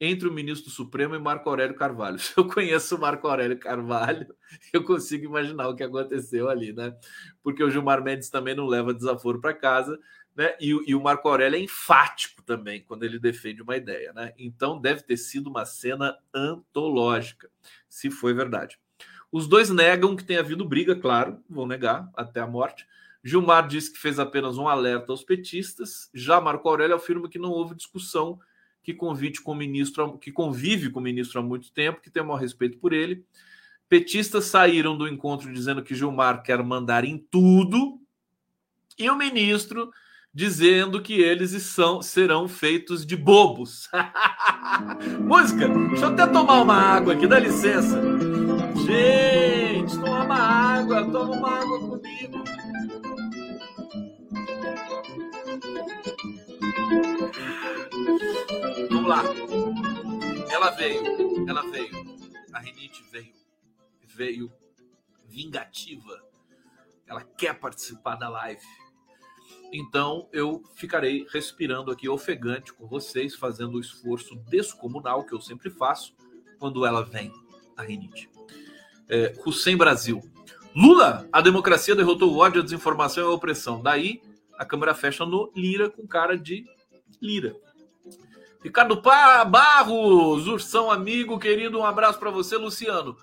[0.00, 2.18] entre o ministro Supremo e Marco Aurélio Carvalho.
[2.18, 4.34] Se eu conheço o Marco Aurélio Carvalho,
[4.74, 6.92] eu consigo imaginar o que aconteceu ali, né?
[7.40, 9.96] Porque o Gilmar Mendes também não leva desaforo para casa,
[10.34, 10.56] né?
[10.60, 14.34] E, e, o Marco Aurélio é enfático também quando ele defende uma ideia, né?
[14.36, 17.48] Então deve ter sido uma cena antológica,
[17.88, 18.76] se foi verdade.
[19.32, 22.86] Os dois negam que tenha havido briga, claro, vão negar até a morte.
[23.22, 26.10] Gilmar disse que fez apenas um alerta aos petistas.
[26.12, 28.40] Já Marco Aurélio afirma que não houve discussão,
[28.82, 32.22] que convite com o ministro, que convive com o ministro há muito tempo, que tem
[32.22, 33.24] o maior respeito por ele.
[33.88, 38.00] Petistas saíram do encontro dizendo que Gilmar quer mandar em tudo,
[38.98, 39.90] e o ministro
[40.32, 43.88] dizendo que eles são, serão feitos de bobos.
[45.20, 48.29] Música, deixa eu até tomar uma água aqui, dá licença.
[48.90, 52.44] Gente, toma água, toma uma água comigo.
[58.90, 59.22] Vamos lá.
[60.50, 61.90] Ela veio, ela veio.
[62.52, 63.32] A rinite veio.
[64.08, 64.52] Veio
[65.28, 66.20] vingativa.
[67.06, 68.66] Ela quer participar da live.
[69.72, 75.70] Então eu ficarei respirando aqui ofegante com vocês, fazendo o esforço descomunal que eu sempre
[75.70, 76.12] faço
[76.58, 77.32] quando ela vem,
[77.76, 78.28] a rinite.
[79.10, 80.22] É, Hussein Brasil.
[80.74, 83.82] Lula, a democracia derrotou o ódio, a desinformação e a opressão.
[83.82, 84.22] Daí
[84.56, 86.64] a câmera fecha no Lira com cara de
[87.20, 87.56] Lira.
[88.62, 93.16] Ricardo Barros, Ursão amigo, querido, um abraço para você, Luciano.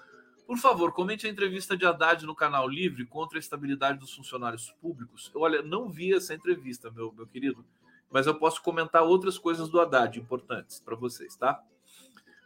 [0.47, 4.73] Por favor, comente a entrevista de Haddad no canal Livre contra a estabilidade dos funcionários
[4.82, 5.30] públicos.
[5.36, 7.63] Eu, olha, não vi essa entrevista, meu, meu querido,
[8.10, 11.62] mas eu posso comentar outras coisas do Haddad importantes para vocês, tá?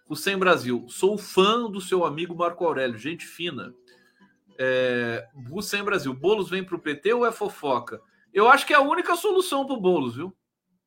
[0.09, 3.73] Hussein Brasil, sou fã do seu amigo Marco Aurélio, gente fina.
[4.57, 8.01] É, Hussein Brasil, Bolos vem para o PT ou é fofoca?
[8.33, 10.35] Eu acho que é a única solução para o Boulos, viu?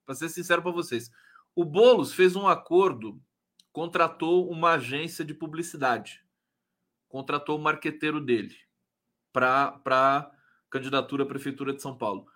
[0.06, 1.10] Para ser sincero para vocês.
[1.54, 3.20] O Boulos fez um acordo,
[3.72, 6.22] contratou uma agência de publicidade,
[7.08, 8.54] contratou o marqueteiro dele
[9.32, 10.30] para
[10.70, 12.26] candidatura à Prefeitura de São Paulo.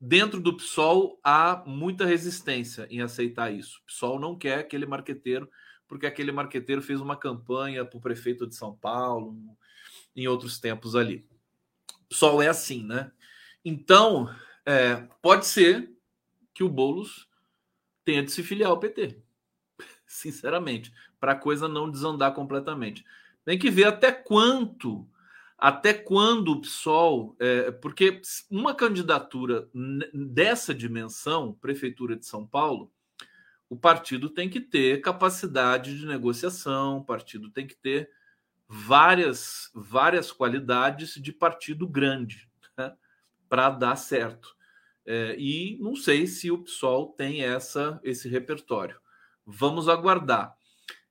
[0.00, 3.78] Dentro do PSOL há muita resistência em aceitar isso.
[3.78, 5.48] O PSOL não quer aquele marqueteiro,
[5.92, 9.36] porque aquele marqueteiro fez uma campanha para o prefeito de São Paulo
[10.16, 11.28] em outros tempos ali.
[12.06, 13.12] O PSOL é assim, né?
[13.62, 15.92] Então, é, pode ser
[16.54, 17.28] que o Boulos
[18.06, 19.20] tenha de se filiar ao PT.
[20.06, 23.04] Sinceramente, para a coisa não desandar completamente.
[23.44, 25.06] Tem que ver até quanto
[25.58, 27.36] até quando o PSOL.
[27.38, 29.68] É, porque uma candidatura
[30.14, 32.90] dessa dimensão, Prefeitura de São Paulo,
[33.72, 38.10] o partido tem que ter capacidade de negociação, o partido tem que ter
[38.68, 42.94] várias, várias qualidades de partido grande né,
[43.48, 44.54] para dar certo.
[45.06, 49.00] É, e não sei se o PSOL tem essa, esse repertório.
[49.46, 50.54] Vamos aguardar.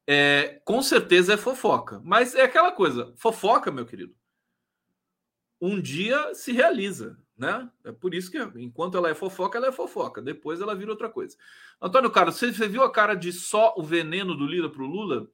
[0.05, 4.15] É, com certeza é fofoca, mas é aquela coisa: fofoca, meu querido,
[5.61, 7.69] um dia se realiza, né?
[7.83, 11.07] É por isso que, enquanto ela é fofoca, ela é fofoca, depois ela vira outra
[11.07, 11.37] coisa.
[11.79, 15.27] Antônio Carlos, você, viu a cara de só o veneno do Lula para o Lula?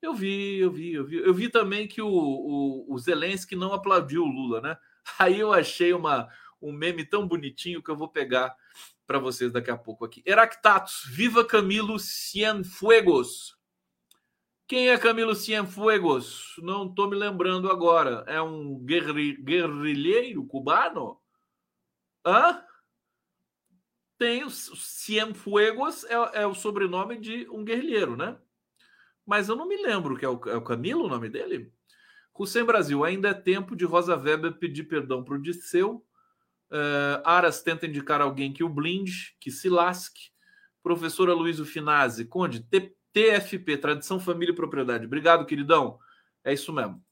[0.00, 1.16] Eu vi, eu vi, eu vi.
[1.16, 4.76] Eu vi também que o, o, o Zelensky não aplaudiu o Lula, né?
[5.18, 6.28] Aí eu achei uma,
[6.60, 8.54] um meme tão bonitinho que eu vou pegar
[9.06, 10.22] para vocês daqui a pouco aqui.
[10.24, 13.56] Heractatus, viva Camilo Cienfuegos.
[14.72, 16.54] Quem é Camilo Cienfuegos?
[16.62, 18.24] Não estou me lembrando agora.
[18.26, 21.20] É um guerri guerrilheiro cubano?
[22.24, 22.64] Hã?
[24.16, 28.38] Tem o Cienfuegos, é, é, o sobrenome de um guerrilheiro, né?
[29.26, 31.70] Mas eu não me lembro que é o, é o Camilo o nome dele.
[32.34, 36.02] Hussein Brasil, ainda é tempo de Rosa Weber pedir perdão para o Disseu.
[36.70, 40.30] Uh, Aras tenta indicar alguém que o blinde, que se lasque.
[40.82, 42.66] Professora Luísa Finazzi, Conde,
[43.12, 45.06] TFP, Tradição, Família e Propriedade.
[45.06, 45.98] Obrigado, queridão.
[46.44, 47.02] É isso mesmo.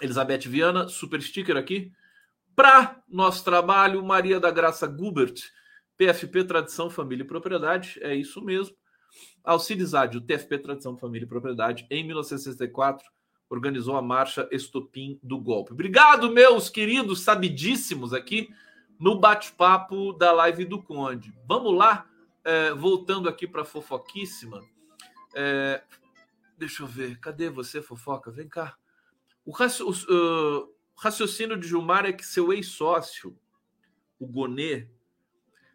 [0.00, 1.92] Elizabeth Viana, super sticker aqui.
[2.56, 5.34] Para nosso trabalho, Maria da Graça Gubert,
[5.96, 7.98] PFP, Tradição, Família e Propriedade.
[8.00, 8.74] É isso mesmo.
[9.42, 13.06] Alcides Ádio, TFP, Tradição, Família e Propriedade, em 1964,
[13.48, 15.72] organizou a marcha Estopim do Golpe.
[15.72, 18.48] Obrigado, meus queridos sabidíssimos aqui
[18.98, 21.32] no bate-papo da live do Conde.
[21.46, 22.06] Vamos lá,
[22.42, 24.62] é, voltando aqui para a fofoquíssima.
[25.34, 25.82] É,
[26.56, 28.30] deixa eu ver, cadê você, fofoca?
[28.30, 28.76] Vem cá.
[29.44, 33.36] O, raci o uh, raciocínio de Gilmar é que seu ex-sócio,
[34.18, 34.88] o Gonê,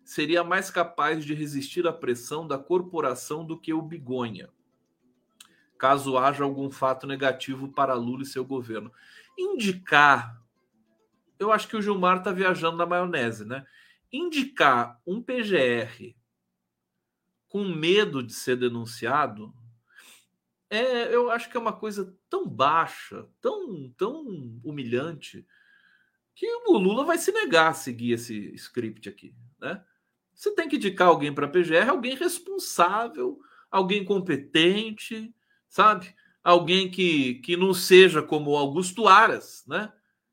[0.04, 4.50] seria mais capaz de resistir à pressão da corporação do que o Bigonha,
[5.78, 8.92] caso haja algum fato negativo para Lula e seu governo.
[9.38, 10.42] Indicar,
[11.38, 13.66] eu acho que o Gilmar está viajando na maionese, né?
[14.12, 16.16] Indicar um PGR
[17.50, 19.54] com medo de ser denunciado,
[20.70, 24.24] é, eu acho que é uma coisa tão baixa, tão, tão
[24.64, 25.46] humilhante,
[26.36, 29.84] que o Lula vai se negar a seguir esse script aqui, né?
[30.34, 33.38] Você tem que indicar alguém para a PGR, alguém responsável,
[33.70, 35.34] alguém competente,
[35.68, 36.16] sabe?
[36.42, 39.92] Alguém que, que não seja como Augusto Aras, né?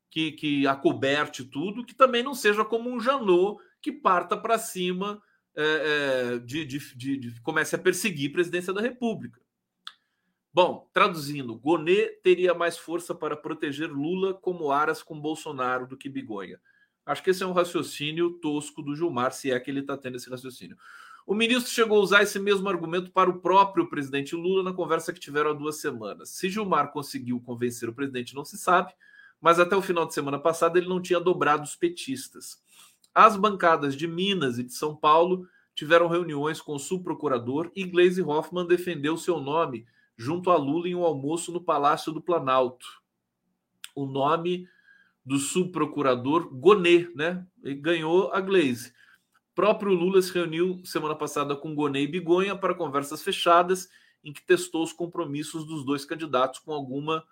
[0.09, 5.21] Que, que acoberte tudo, que também não seja como um Janot que parta para cima
[5.57, 9.41] é, é, de, de, de, de, comece a perseguir a presidência da República.
[10.53, 16.09] Bom, traduzindo, Gonê teria mais força para proteger Lula como Aras com Bolsonaro do que
[16.09, 16.59] Bigonha.
[17.05, 20.17] Acho que esse é um raciocínio tosco do Gilmar, se é que ele está tendo
[20.17, 20.77] esse raciocínio.
[21.25, 25.11] O ministro chegou a usar esse mesmo argumento para o próprio presidente Lula na conversa
[25.11, 26.29] que tiveram há duas semanas.
[26.29, 28.93] Se Gilmar conseguiu convencer o presidente, não se sabe,
[29.41, 32.61] mas até o final de semana passada ele não tinha dobrado os petistas.
[33.17, 38.21] As bancadas de Minas e de São Paulo tiveram reuniões com o subprocurador e Gleisi
[38.21, 42.85] Hoffmann defendeu seu nome junto a Lula em um almoço no Palácio do Planalto.
[43.95, 44.69] O nome
[45.25, 47.43] do subprocurador Gonê, né?
[47.63, 48.93] E ganhou a Gleisi.
[49.55, 53.89] Próprio Lula se reuniu semana passada com Gonê e Bigonha para conversas fechadas,
[54.23, 57.23] em que testou os compromissos dos dois candidatos com alguma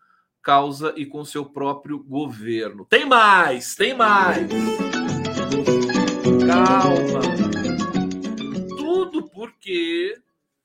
[0.41, 2.88] causa e com seu próprio governo.
[2.89, 4.50] Tem mais, tem mais.
[6.48, 7.22] Calma.
[8.78, 10.22] Tudo porque,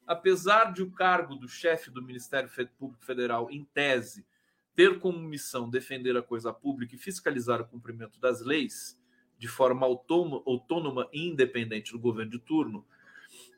[0.06, 4.26] apesar de o cargo do chefe do Ministério Público Federal, em tese,
[4.74, 8.98] ter como missão defender a coisa pública e fiscalizar o cumprimento das leis
[9.38, 12.86] de forma autônoma e independente do governo de turno,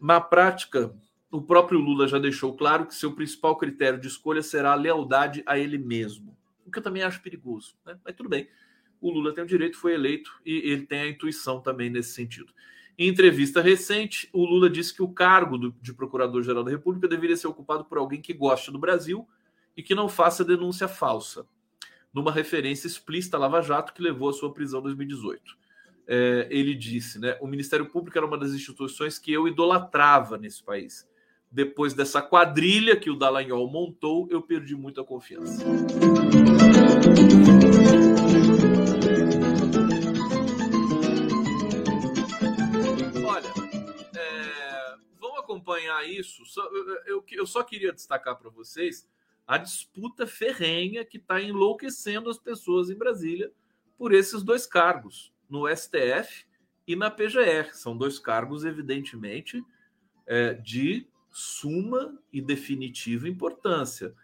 [0.01, 0.95] na prática,
[1.31, 5.43] o próprio Lula já deixou claro que seu principal critério de escolha será a lealdade
[5.47, 7.99] a ele mesmo, o que eu também acho perigoso, né?
[8.05, 8.49] mas tudo bem
[9.03, 12.53] o Lula tem o direito, foi eleito e ele tem a intuição também nesse sentido.
[12.97, 17.37] Em entrevista recente, o Lula disse que o cargo do, de Procurador-Geral da República deveria
[17.37, 19.27] ser ocupado por alguém que goste do Brasil
[19.77, 21.45] e que não faça denúncia falsa,
[22.15, 25.57] numa referência explícita à Lava Jato que levou à sua prisão em 2018.
[26.07, 27.37] É, ele disse, né?
[27.41, 31.09] O Ministério Público era uma das instituições que eu idolatrava nesse país.
[31.51, 35.65] Depois dessa quadrilha que o Dallagnol montou, eu perdi muita confiança.
[45.73, 46.69] Acompanhar isso, só,
[47.07, 49.09] eu, eu, só queria destacar para vocês
[49.47, 53.51] a disputa ferrenha que está enlouquecendo as pessoas em Brasília
[53.99, 56.47] por esses dois cargos, no STF
[56.87, 57.75] e na PGR.
[57.75, 59.63] São dois cargos, evidentemente,
[60.27, 64.15] é, de suma e definitiva importância.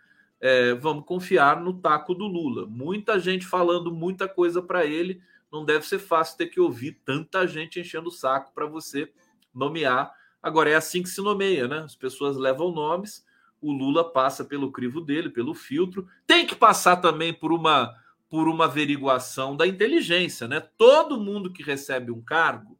[0.40, 2.66] É, vamos confiar no taco do Lula.
[2.66, 5.20] Muita gente falando muita coisa para ele.
[5.50, 9.12] Não deve ser fácil ter que ouvir tanta gente enchendo o saco para você
[9.52, 10.17] nomear.
[10.42, 11.78] Agora é assim que se nomeia, né?
[11.80, 13.24] As pessoas levam nomes,
[13.60, 16.06] o Lula passa pelo crivo dele, pelo filtro.
[16.26, 17.94] Tem que passar também por uma
[18.30, 20.60] por uma averiguação da inteligência, né?
[20.76, 22.78] Todo mundo que recebe um cargo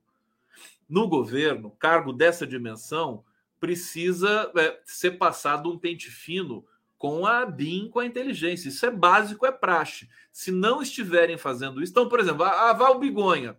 [0.87, 3.25] no governo, cargo dessa dimensão,
[3.59, 6.65] precisa é, ser passado um pente fino
[6.97, 8.69] com a BIM, com a inteligência.
[8.69, 10.09] Isso é básico, é praxe.
[10.33, 13.57] Se não estiverem fazendo isso, então, por exemplo, a, a Val Bigonha,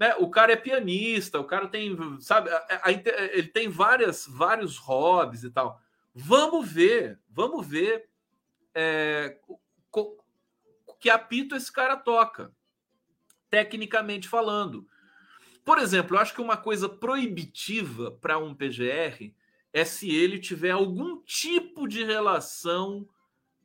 [0.00, 0.14] né?
[0.18, 5.44] O cara é pianista, o cara tem, sabe, a, a, ele tem várias, vários hobbies
[5.44, 5.78] e tal.
[6.14, 8.08] Vamos ver, vamos ver
[8.74, 9.38] é,
[10.98, 12.50] que apito esse cara toca,
[13.50, 14.88] tecnicamente falando.
[15.62, 19.34] Por exemplo, eu acho que uma coisa proibitiva para um PGR
[19.70, 23.06] é se ele tiver algum tipo de relação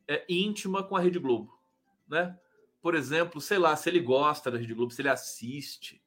[0.06, 1.58] é, íntima com a Rede Globo,
[2.06, 2.38] né?
[2.82, 6.00] Por exemplo, sei lá, se ele gosta da Rede Globo, se ele assiste,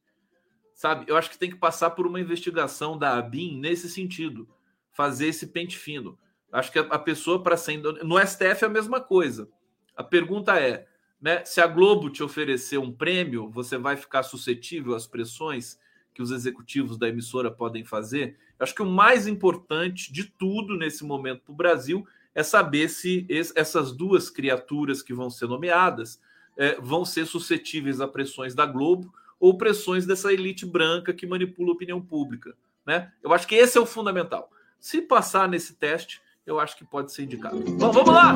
[0.80, 1.03] sabe?
[1.09, 4.47] Eu acho que tem que passar por uma investigação da ABIN nesse sentido,
[4.93, 6.17] fazer esse pente fino.
[6.53, 9.49] Acho que a pessoa para ser no STF é a mesma coisa.
[9.93, 10.88] A pergunta é,
[11.21, 15.77] né, se a Globo te oferecer um prêmio, você vai ficar suscetível às pressões
[16.13, 18.38] que os executivos da emissora podem fazer?
[18.57, 23.27] Acho que o mais importante de tudo nesse momento para o Brasil é saber se
[23.53, 26.21] essas duas criaturas que vão ser nomeadas
[26.55, 31.69] é, vão ser suscetíveis a pressões da Globo ou pressões dessa elite branca que manipula
[31.69, 32.55] a opinião pública.
[32.85, 33.11] Né?
[33.23, 34.51] Eu acho que esse é o fundamental.
[34.79, 37.59] Se passar nesse teste, eu acho que pode ser indicado.
[37.59, 38.35] Bom, vamos lá!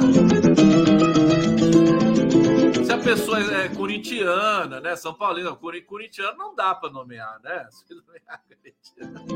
[2.86, 4.96] Se a pessoa é corintiana, né?
[4.96, 7.68] São Paulino, corintiano não dá para nomear, né?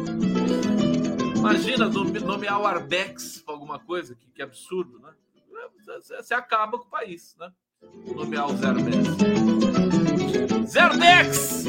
[1.36, 5.14] Imagina nomear o Arbex para alguma coisa, que, que absurdo, né?
[6.20, 7.52] Você acaba com o país, né?
[8.14, 9.87] Nomear o Zerbex.
[10.66, 11.66] Zerbex!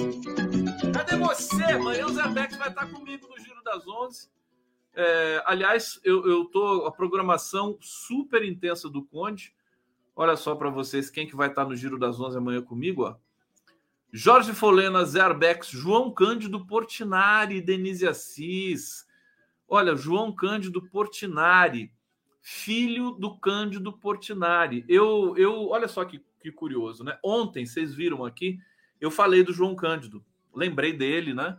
[0.93, 1.65] Cadê você?
[1.65, 4.29] Amanhã o Zerbex vai estar comigo no Giro das Onze.
[4.95, 9.55] É, aliás, eu, eu tô a programação super intensa do Conde.
[10.17, 13.17] Olha só para vocês quem que vai estar no Giro das Onze amanhã comigo, ó.
[14.13, 19.07] Jorge Folena, Zé Arbex, João Cândido Portinari, Denise Assis.
[19.69, 21.93] Olha, João Cândido Portinari,
[22.41, 24.85] filho do Cândido Portinari.
[24.89, 27.19] Eu, eu, olha só que, que curioso, né?
[27.23, 28.59] Ontem, vocês viram aqui,
[29.01, 30.25] eu falei do João Cândido,
[30.55, 31.59] lembrei dele, né?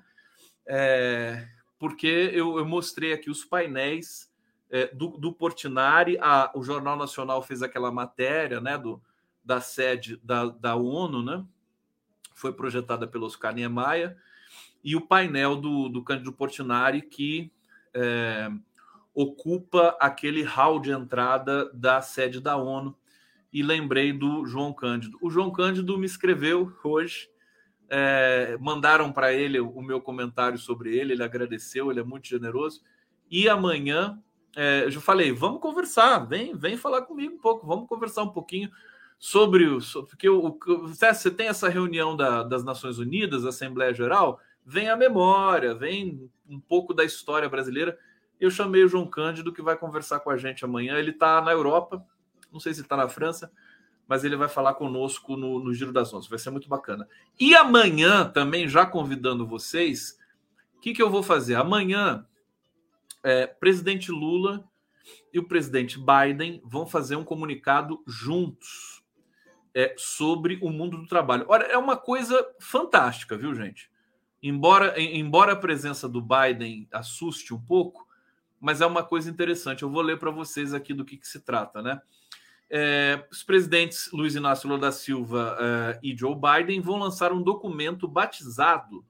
[0.66, 1.48] É,
[1.80, 4.32] porque eu, eu mostrei aqui os painéis
[4.70, 6.18] é, do, do, Portinari.
[6.20, 9.02] A, o Jornal Nacional fez aquela matéria né, do,
[9.44, 11.44] da sede da, da ONU, né?
[12.36, 14.18] Foi projetada pelo Oscar Niemeyer.
[14.84, 17.52] E o painel do, do Cândido Portinari, que
[17.94, 18.50] é,
[19.14, 22.96] ocupa aquele hall de entrada da sede da ONU.
[23.52, 25.18] E lembrei do João Cândido.
[25.22, 27.30] O João Cândido me escreveu hoje
[27.90, 32.82] é, mandaram para ele o meu comentário sobre ele, ele agradeceu, ele é muito generoso.
[33.30, 34.22] E amanhã,
[34.56, 38.70] é, eu falei, vamos conversar, vem, vem falar comigo um pouco, vamos conversar um pouquinho
[39.18, 39.80] sobre o.
[40.08, 45.74] Porque o, você tem essa reunião da, das Nações Unidas, Assembleia Geral, vem a memória,
[45.74, 47.98] vem um pouco da história brasileira.
[48.40, 50.98] Eu chamei o João Cândido, que vai conversar com a gente amanhã.
[50.98, 52.06] Ele está na Europa,
[52.52, 53.52] não sei se está na França,
[54.08, 56.30] mas ele vai falar conosco no, no Giro das Onze.
[56.30, 57.08] Vai ser muito bacana.
[57.40, 60.20] E amanhã, também, já convidando vocês,
[60.76, 61.56] o que, que eu vou fazer?
[61.56, 62.26] Amanhã,
[63.24, 64.68] é, presidente Lula
[65.32, 69.04] e o presidente Biden vão fazer um comunicado juntos
[69.74, 71.46] é, sobre o mundo do trabalho.
[71.48, 73.92] Olha, é uma coisa fantástica, viu, gente?
[74.42, 78.08] Embora, embora a presença do Biden assuste um pouco,
[78.60, 79.84] mas é uma coisa interessante.
[79.84, 82.02] Eu vou ler para vocês aqui do que, que se trata, né?
[82.72, 87.42] É, os presidentes Luiz Inácio Lula da Silva uh, e Joe Biden vão lançar um
[87.42, 89.04] documento batizado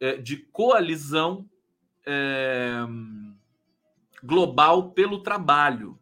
[0.00, 1.50] uh, de coalizão
[2.06, 3.34] uh,
[4.22, 5.98] global pelo trabalho,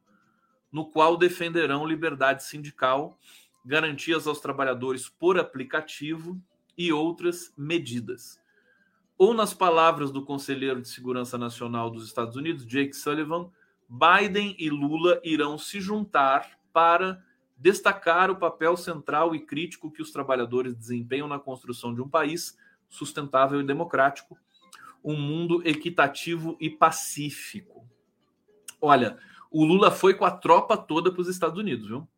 [0.71, 3.19] no qual defenderão liberdade sindical,
[3.65, 6.39] garantias aos trabalhadores por aplicativo
[6.77, 8.39] e outras medidas.
[9.17, 13.51] Ou nas palavras do conselheiro de segurança nacional dos Estados Unidos, Jake Sullivan,
[13.89, 17.25] Biden e Lula irão se juntar para
[17.57, 22.59] destacar o papel central e crítico que os trabalhadores desempenham na construção de um país
[22.91, 24.37] sustentável e democrático,
[25.03, 27.89] um mundo equitativo e pacífico.
[28.81, 29.19] Olha,
[29.51, 32.09] o Lula foi com a tropa toda para os Estados Unidos, viu?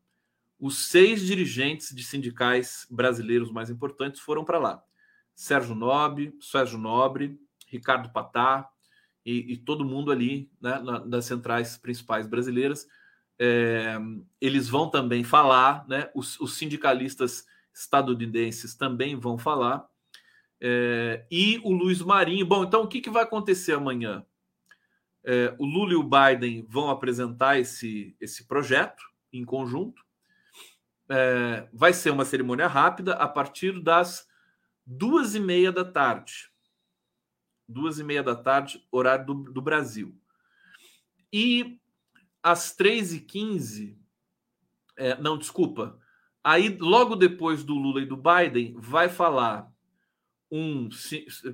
[0.59, 4.83] Os seis dirigentes de sindicais brasileiros mais importantes foram para lá.
[5.35, 8.67] Sérgio Nobre, Sérgio Nobre, Ricardo Patá
[9.25, 12.87] e, e todo mundo ali né, na, das centrais principais brasileiras.
[13.39, 13.97] É,
[14.41, 16.11] eles vão também falar, né?
[16.14, 19.87] Os, os, sindicalistas estadunidenses também vão falar.
[20.61, 22.47] É, e o Luiz Marinho.
[22.47, 24.24] Bom, então o que, que vai acontecer amanhã?
[25.22, 30.05] É, o Lula e o Biden vão apresentar esse, esse projeto em conjunto.
[31.09, 34.26] É, vai ser uma cerimônia rápida a partir das
[34.84, 36.51] duas e meia da tarde.
[37.68, 40.16] Duas e meia da tarde, horário do, do Brasil.
[41.32, 41.80] E
[42.47, 43.99] às três e quinze,
[44.97, 45.99] é, não, desculpa,
[46.45, 49.69] aí logo depois do Lula e do Biden, vai falar
[50.49, 50.89] um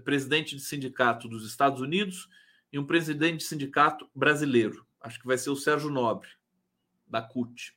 [0.04, 2.28] presidente de sindicato dos Estados Unidos
[2.70, 4.86] e um presidente de sindicato brasileiro.
[5.00, 6.28] Acho que vai ser o Sérgio Nobre,
[7.06, 7.74] da CUT.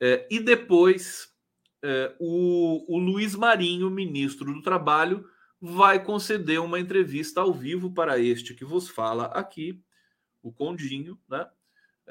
[0.00, 1.36] É, e depois
[1.82, 5.28] é, o, o Luiz Marinho, ministro do Trabalho,
[5.60, 9.78] vai conceder uma entrevista ao vivo para este que vos fala aqui,
[10.42, 11.46] o Condinho, né?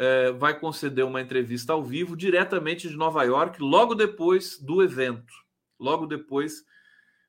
[0.03, 5.31] É, vai conceder uma entrevista ao vivo diretamente de Nova York, logo depois do evento.
[5.79, 6.65] Logo depois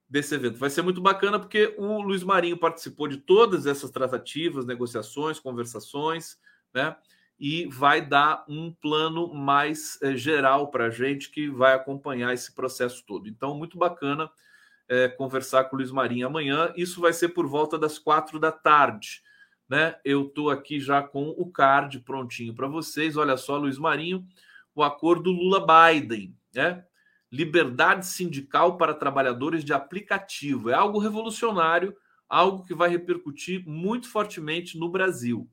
[0.09, 0.59] desse evento.
[0.59, 6.39] Vai ser muito bacana porque o Luiz Marinho participou de todas essas tratativas, negociações, conversações,
[6.73, 6.97] né?
[7.39, 12.55] e vai dar um plano mais é, geral para a gente que vai acompanhar esse
[12.55, 13.29] processo todo.
[13.29, 14.31] Então, muito bacana
[14.89, 16.73] é, conversar com o Luiz Marinho amanhã.
[16.77, 19.23] Isso vai ser por volta das quatro da tarde.
[19.73, 19.97] Né?
[20.05, 23.17] Eu estou aqui já com o card prontinho para vocês.
[23.17, 24.23] Olha só, Luiz Marinho,
[24.75, 26.85] o acordo Lula-Biden, né?
[27.31, 30.69] Liberdade sindical para trabalhadores de aplicativo.
[30.69, 31.97] É algo revolucionário,
[32.29, 35.49] algo que vai repercutir muito fortemente no Brasil.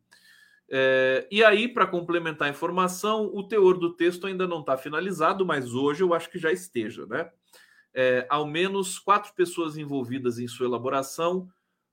[0.70, 5.46] É, e aí, para complementar a informação, o teor do texto ainda não está finalizado,
[5.46, 7.32] mas hoje eu acho que já esteja, né?
[7.94, 11.48] É, ao menos quatro pessoas envolvidas em sua elaboração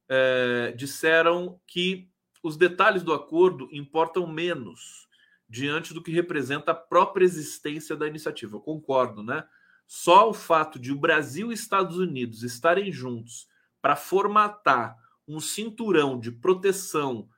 [0.09, 2.11] é, disseram que
[2.47, 5.09] os detalhes do acordo importam menos
[5.49, 8.57] diante do que representa a própria existência da iniciativa.
[8.57, 9.45] Eu concordo, né?
[9.87, 13.49] Só o fato de o Brasil e Estados Unidos estarem juntos
[13.81, 17.29] para formatar um cinturão de proteção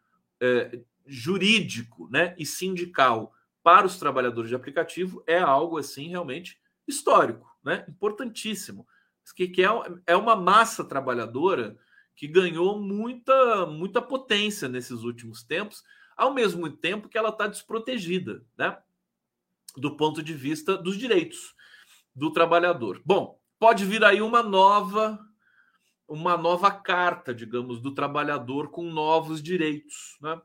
[0.41, 7.51] é, jurídico né, e sindical para os trabalhadores de aplicativo é algo assim realmente histórico,
[7.63, 8.87] né, importantíssimo.
[9.35, 9.69] Que, que é,
[10.07, 11.77] é uma massa trabalhadora
[12.19, 15.85] que ganhou muita, muita potência nesses últimos tempos,
[16.17, 18.77] ao mesmo tempo que ela está desprotegida, né?
[19.77, 21.55] Do ponto de vista dos direitos
[22.13, 23.01] do trabalhador.
[23.07, 25.17] Bom, pode vir aí uma nova
[26.09, 30.41] uma nova carta, digamos, do trabalhador com novos direitos, né?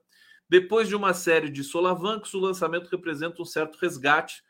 [0.47, 4.43] Depois de uma série de solavancos, o lançamento representa um certo resgate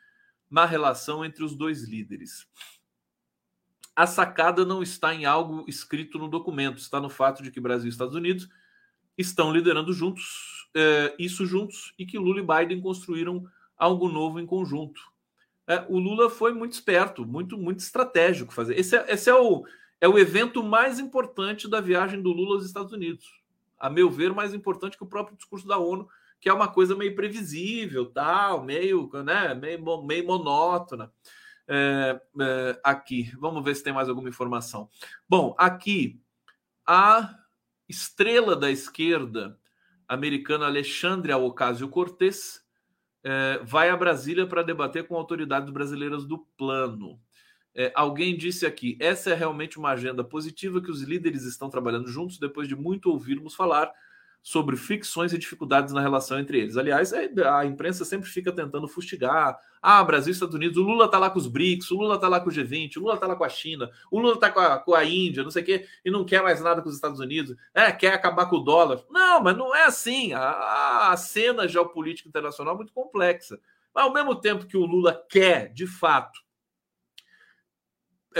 [0.50, 2.46] na relação entre os dois líderes.
[3.94, 7.86] A sacada não está em algo escrito no documento, está no fato de que Brasil
[7.86, 8.48] e Estados Unidos
[9.16, 13.44] estão liderando juntos, é, isso juntos, e que Lula e Biden construíram
[13.76, 15.00] algo novo em conjunto.
[15.66, 18.78] É, o Lula foi muito esperto, muito, muito estratégico fazer.
[18.78, 19.64] Esse, é, esse é, o,
[20.00, 23.44] é o evento mais importante da viagem do Lula aos Estados Unidos
[23.84, 26.08] a meu ver, mais importante que o próprio discurso da ONU,
[26.40, 31.12] que é uma coisa meio previsível, tal, meio, né, meio, meio monótona.
[31.66, 34.88] É, é, aqui, vamos ver se tem mais alguma informação.
[35.28, 36.20] Bom, aqui
[36.86, 37.38] a
[37.88, 39.58] estrela da esquerda
[40.06, 42.62] americana Alexandria Ocasio-Cortez
[43.22, 47.18] é, vai a Brasília para debater com autoridades brasileiras do plano.
[47.74, 52.08] É, alguém disse aqui: essa é realmente uma agenda positiva que os líderes estão trabalhando
[52.08, 53.90] juntos depois de muito ouvirmos falar
[54.44, 56.76] sobre fricções e dificuldades na relação entre eles.
[56.76, 59.58] Aliás, é, a imprensa sempre fica tentando fustigar.
[59.80, 62.28] Ah, Brasil e Estados Unidos, o Lula tá lá com os BRICS, o Lula tá
[62.28, 64.60] lá com o G20, o Lula tá lá com a China, o Lula tá com
[64.60, 66.94] a, com a Índia, não sei o quê, e não quer mais nada com os
[66.94, 67.56] Estados Unidos.
[67.72, 69.02] É, quer acabar com o dólar.
[69.08, 70.34] Não, mas não é assim.
[70.34, 73.58] A, a cena geopolítica internacional é muito complexa.
[73.94, 76.43] Mas ao mesmo tempo que o Lula quer, de fato,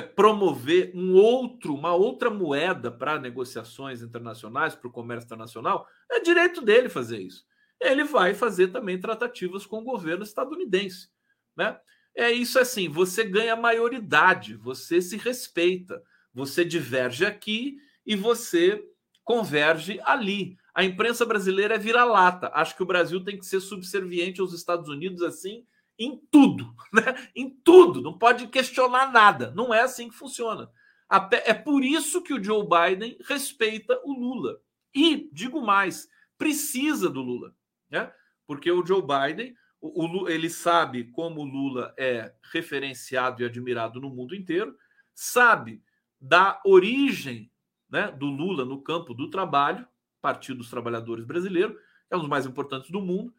[0.03, 6.61] promover um outro, uma outra moeda para negociações internacionais, para o comércio internacional, é direito
[6.61, 7.45] dele fazer isso.
[7.81, 11.09] Ele vai fazer também tratativas com o governo estadunidense,
[11.57, 11.79] né?
[12.17, 16.01] É isso assim, você ganha maioridade, você se respeita,
[16.33, 17.77] você diverge aqui
[18.07, 18.85] e você
[19.25, 20.57] converge ali.
[20.73, 22.51] A imprensa brasileira é vira-lata.
[22.55, 25.65] Acho que o Brasil tem que ser subserviente aos Estados Unidos assim
[25.99, 27.31] em tudo, né?
[27.35, 29.51] Em tudo, não pode questionar nada.
[29.53, 30.71] Não é assim que funciona.
[31.09, 34.61] Até, é por isso que o Joe Biden respeita o Lula.
[34.95, 37.55] E, digo mais, precisa do Lula.
[37.91, 38.13] Né?
[38.47, 44.01] Porque o Joe Biden, o, o, ele sabe como o Lula é referenciado e admirado
[44.01, 44.77] no mundo inteiro,
[45.15, 45.83] sabe
[46.21, 47.51] da origem
[47.91, 49.87] né, do Lula no campo do trabalho,
[50.21, 51.79] Partido dos Trabalhadores Brasileiro,
[52.11, 53.35] é um dos mais importantes do mundo.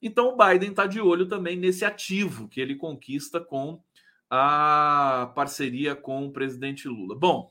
[0.00, 3.82] Então o Biden está de olho também nesse ativo que ele conquista com
[4.28, 7.16] a parceria com o presidente Lula.
[7.16, 7.50] Bom,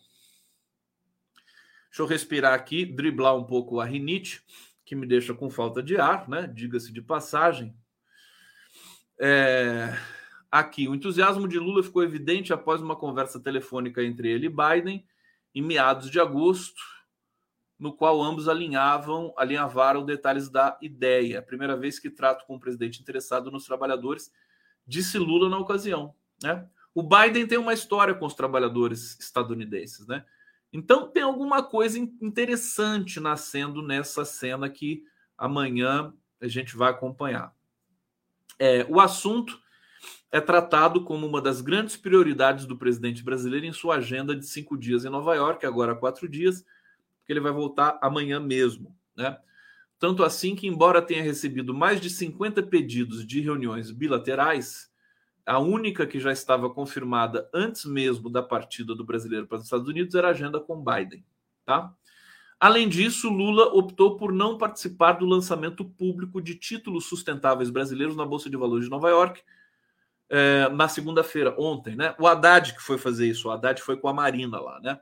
[1.90, 4.42] deixa eu respirar aqui, driblar um pouco a rinite,
[4.86, 6.48] que me deixa com falta de ar, né?
[6.48, 7.76] Diga-se de passagem.
[9.20, 9.94] É...
[10.52, 15.06] Aqui, o entusiasmo de Lula ficou evidente após uma conversa telefônica entre ele e Biden
[15.54, 16.82] em meados de agosto,
[17.80, 21.42] no qual ambos alinhavam, alinhavaram detalhes da ideia.
[21.42, 24.32] Primeira vez que trato com um presidente interessado nos trabalhadores,
[24.86, 26.14] disse Lula na ocasião.
[26.44, 26.68] Né?
[26.94, 30.26] O Biden tem uma história com os trabalhadores estadunidenses, né?
[30.72, 35.04] Então tem alguma coisa interessante nascendo nessa cena que
[35.36, 37.56] amanhã a gente vai acompanhar.
[38.60, 39.60] É, o assunto
[40.32, 44.78] é tratado como uma das grandes prioridades do presidente brasileiro em sua agenda de cinco
[44.78, 46.64] dias em Nova York, agora quatro dias,
[47.30, 49.38] porque ele vai voltar amanhã mesmo, né?
[50.00, 54.90] Tanto assim que, embora tenha recebido mais de 50 pedidos de reuniões bilaterais,
[55.46, 59.88] a única que já estava confirmada antes mesmo da partida do brasileiro para os Estados
[59.88, 61.24] Unidos era a agenda com Biden.
[61.66, 61.94] Tá?
[62.60, 68.26] Além disso, Lula optou por não participar do lançamento público de títulos sustentáveis brasileiros na
[68.26, 69.44] Bolsa de Valores de Nova York
[70.30, 71.96] é, na segunda-feira, ontem.
[71.96, 72.16] Né?
[72.18, 75.00] O Haddad que foi fazer isso, o Haddad foi com a Marina lá, né?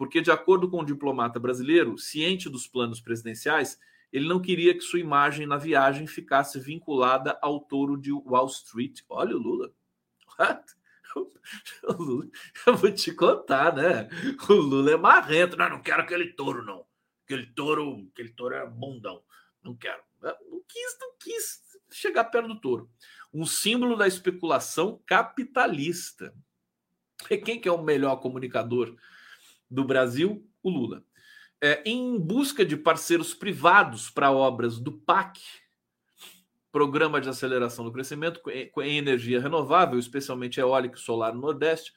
[0.00, 3.78] Porque, de acordo com o diplomata brasileiro, ciente dos planos presidenciais,
[4.10, 9.02] ele não queria que sua imagem na viagem ficasse vinculada ao touro de Wall Street.
[9.10, 9.70] Olha o Lula.
[11.82, 12.28] O Lula,
[12.66, 14.08] eu vou te contar, né?
[14.48, 15.56] O Lula é marrento.
[15.56, 16.86] Não, não quero aquele touro, não.
[17.24, 19.22] Aquele touro, aquele touro é bundão.
[19.62, 20.00] Não quero.
[20.22, 22.90] Não quis, não quis chegar perto do touro.
[23.34, 26.32] Um símbolo da especulação capitalista.
[27.28, 28.96] E quem que é o melhor comunicador
[29.70, 30.46] do Brasil?
[30.62, 31.04] O Lula.
[31.62, 35.40] É, em busca de parceiros privados para obras do PAC,
[36.72, 41.92] programa de aceleração do crescimento em energia renovável, especialmente eólica e solar no Nordeste,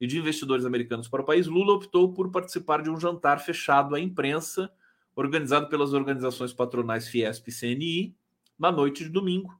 [0.00, 3.94] e de investidores americanos para o país, Lula optou por participar de um jantar fechado
[3.94, 4.70] à imprensa,
[5.14, 8.16] organizado pelas organizações patronais Fiesp e CNI,
[8.58, 9.56] na noite de domingo,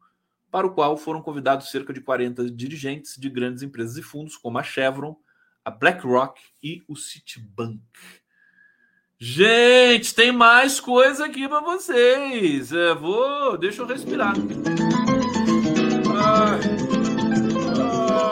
[0.50, 4.58] para o qual foram convidados cerca de 40 dirigentes de grandes empresas e fundos, como
[4.58, 5.16] a Chevron,
[5.64, 7.80] a BlackRock e o Citibank.
[9.18, 12.72] Gente, tem mais coisa aqui para vocês.
[12.72, 14.34] É, vou, deixa eu respirar.
[16.22, 16.60] Ai.
[17.80, 18.24] Ai.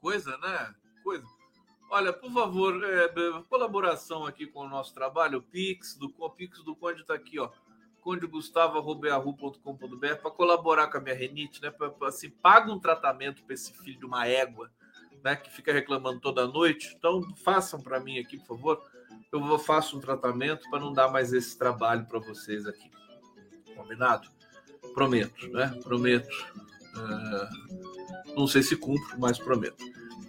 [0.00, 0.85] Coisa, né?
[1.88, 3.08] Olha, por favor, é,
[3.48, 7.38] colaboração aqui com o nosso trabalho, o Pix, do, o Pix do Conde está aqui,
[7.38, 7.48] ó.
[8.00, 11.70] condegustavo.com.br para colaborar com a minha renite, né?
[11.70, 14.70] Pra, pra, assim, paga um tratamento para esse filho de uma égua,
[15.22, 15.36] né?
[15.36, 16.94] Que fica reclamando toda noite.
[16.98, 18.84] Então, façam para mim aqui, por favor.
[19.30, 22.90] Eu vou faço um tratamento para não dar mais esse trabalho para vocês aqui.
[23.76, 24.28] Combinado?
[24.92, 25.78] Prometo, né?
[25.82, 26.46] Prometo.
[26.96, 29.84] Uh, não sei se cumpro, mas prometo.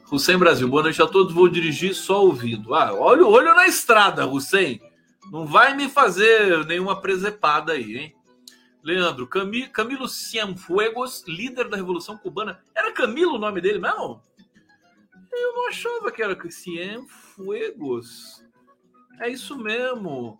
[0.10, 1.34] Hussein Brasil, boa noite a todos.
[1.34, 2.74] Vou dirigir só ouvindo.
[2.74, 4.82] Ah, olha o olho na estrada, Hussein.
[5.30, 8.16] Não vai me fazer nenhuma presepada aí, hein?
[8.82, 12.64] Leandro, Cami, Camilo Cienfuegos, líder da Revolução Cubana.
[12.74, 14.22] Era Camilo o nome dele mesmo?
[15.30, 18.42] Eu não achava que era Cienfuegos.
[19.20, 20.40] É isso mesmo.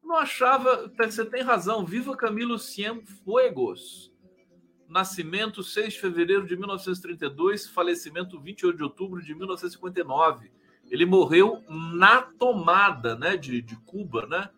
[0.00, 0.92] Não achava.
[0.96, 1.84] Você tem razão.
[1.84, 4.12] Viva Camilo Cienfuegos.
[4.88, 10.50] Nascimento 6 de fevereiro de 1932, falecimento 28 de outubro de 1959.
[10.90, 14.48] Ele morreu na tomada, né, de, de Cuba, né,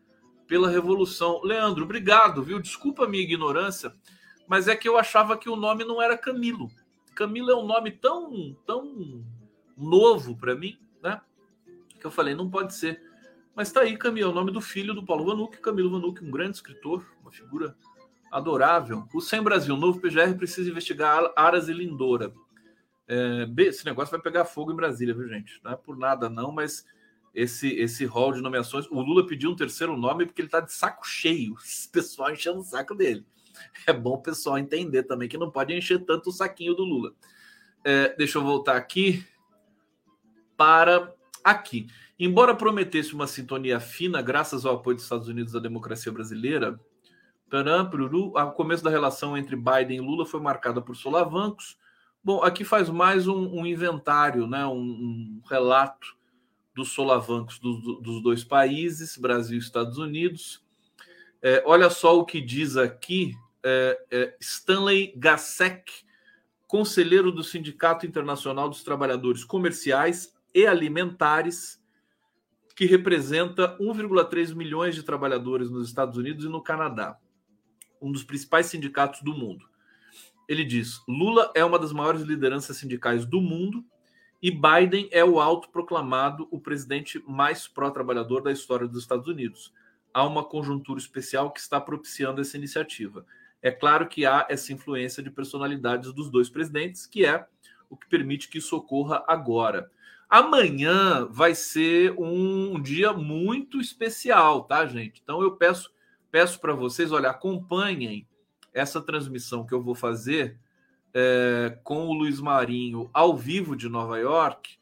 [0.46, 1.40] pela revolução.
[1.42, 2.60] Leandro, obrigado, viu?
[2.60, 3.92] Desculpa a minha ignorância,
[4.46, 6.70] mas é que eu achava que o nome não era Camilo.
[7.14, 9.24] Camilo é um nome tão, tão
[9.76, 11.20] novo para mim, né?
[11.98, 13.02] Que eu falei, não pode ser.
[13.54, 16.30] Mas tá aí, Camilo, é o nome do filho do Paulo Vanucci, Camilo Vanucci, um
[16.30, 17.76] grande escritor, uma figura
[18.30, 19.06] adorável.
[19.12, 22.32] O Sem Brasil, novo PGR precisa investigar Aras e Lindora.
[23.08, 25.60] É, esse negócio vai pegar fogo em Brasília, viu, gente?
[25.64, 26.84] Não é por nada, não, mas
[27.34, 28.86] esse esse rol de nomeações.
[28.86, 31.54] O Lula pediu um terceiro nome porque ele está de saco cheio.
[31.88, 33.26] O pessoal enchendo o saco dele.
[33.86, 37.12] É bom o pessoal entender também que não pode encher tanto o saquinho do Lula.
[37.84, 39.24] É, deixa eu voltar aqui
[40.56, 41.12] para
[41.42, 41.88] aqui.
[42.18, 46.78] Embora prometesse uma sintonia fina, graças ao apoio dos Estados Unidos à democracia brasileira,
[47.52, 51.76] O começo da relação entre Biden e Lula foi marcada por solavancos.
[52.22, 54.66] Bom, aqui faz mais um, um inventário, né?
[54.66, 56.16] um, um relato
[56.74, 60.62] dos solavancos do, dos dois países, Brasil e Estados Unidos.
[61.42, 65.90] É, olha só o que diz aqui é, é, Stanley Gassek,
[66.66, 71.80] conselheiro do Sindicato Internacional dos Trabalhadores Comerciais e Alimentares,
[72.76, 77.18] que representa 1,3 milhões de trabalhadores nos Estados Unidos e no Canadá,
[78.00, 79.68] um dos principais sindicatos do mundo.
[80.48, 83.84] Ele diz: Lula é uma das maiores lideranças sindicais do mundo
[84.42, 89.72] e Biden é o autoproclamado o presidente mais pró-trabalhador da história dos Estados Unidos.
[90.12, 93.26] Há uma conjuntura especial que está propiciando essa iniciativa.
[93.62, 97.46] É claro que há essa influência de personalidades dos dois presidentes, que é
[97.90, 99.90] o que permite que isso ocorra agora.
[100.28, 105.20] Amanhã vai ser um dia muito especial, tá, gente?
[105.22, 105.92] Então eu peço
[106.30, 108.26] peço para vocês, olha, acompanhem
[108.72, 110.58] essa transmissão que eu vou fazer
[111.12, 114.78] é, com o Luiz Marinho ao vivo de Nova York.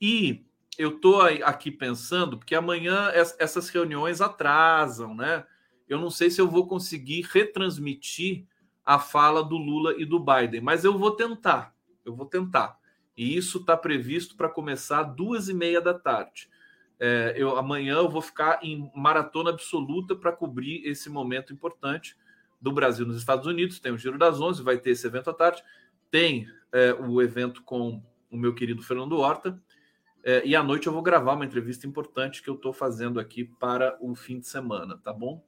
[0.00, 0.44] E
[0.76, 5.44] eu estou aqui pensando, porque amanhã essas reuniões atrasam, né?
[5.88, 8.44] Eu não sei se eu vou conseguir retransmitir
[8.84, 11.74] a fala do Lula e do Biden, mas eu vou tentar.
[12.04, 12.78] Eu vou tentar.
[13.16, 16.48] E isso está previsto para começar duas e meia da tarde.
[17.00, 22.16] É, eu, amanhã eu vou ficar em maratona absoluta para cobrir esse momento importante
[22.60, 25.32] do Brasil nos Estados Unidos, tem o Giro das Onze, vai ter esse evento à
[25.32, 25.62] tarde,
[26.10, 29.60] tem é, o evento com o meu querido Fernando Horta,
[30.24, 33.44] é, e à noite eu vou gravar uma entrevista importante que eu estou fazendo aqui
[33.44, 35.42] para o fim de semana, tá bom?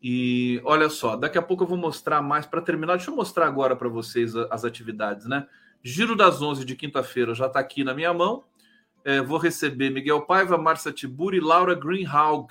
[0.00, 2.96] E olha só, daqui a pouco eu vou mostrar mais para terminar.
[2.96, 5.46] Deixa eu mostrar agora para vocês as atividades, né?
[5.82, 8.44] Giro das Onze de quinta-feira já está aqui na minha mão.
[9.04, 12.48] É, vou receber Miguel Paiva, Márcia Tiburi e Laura Greenhalg.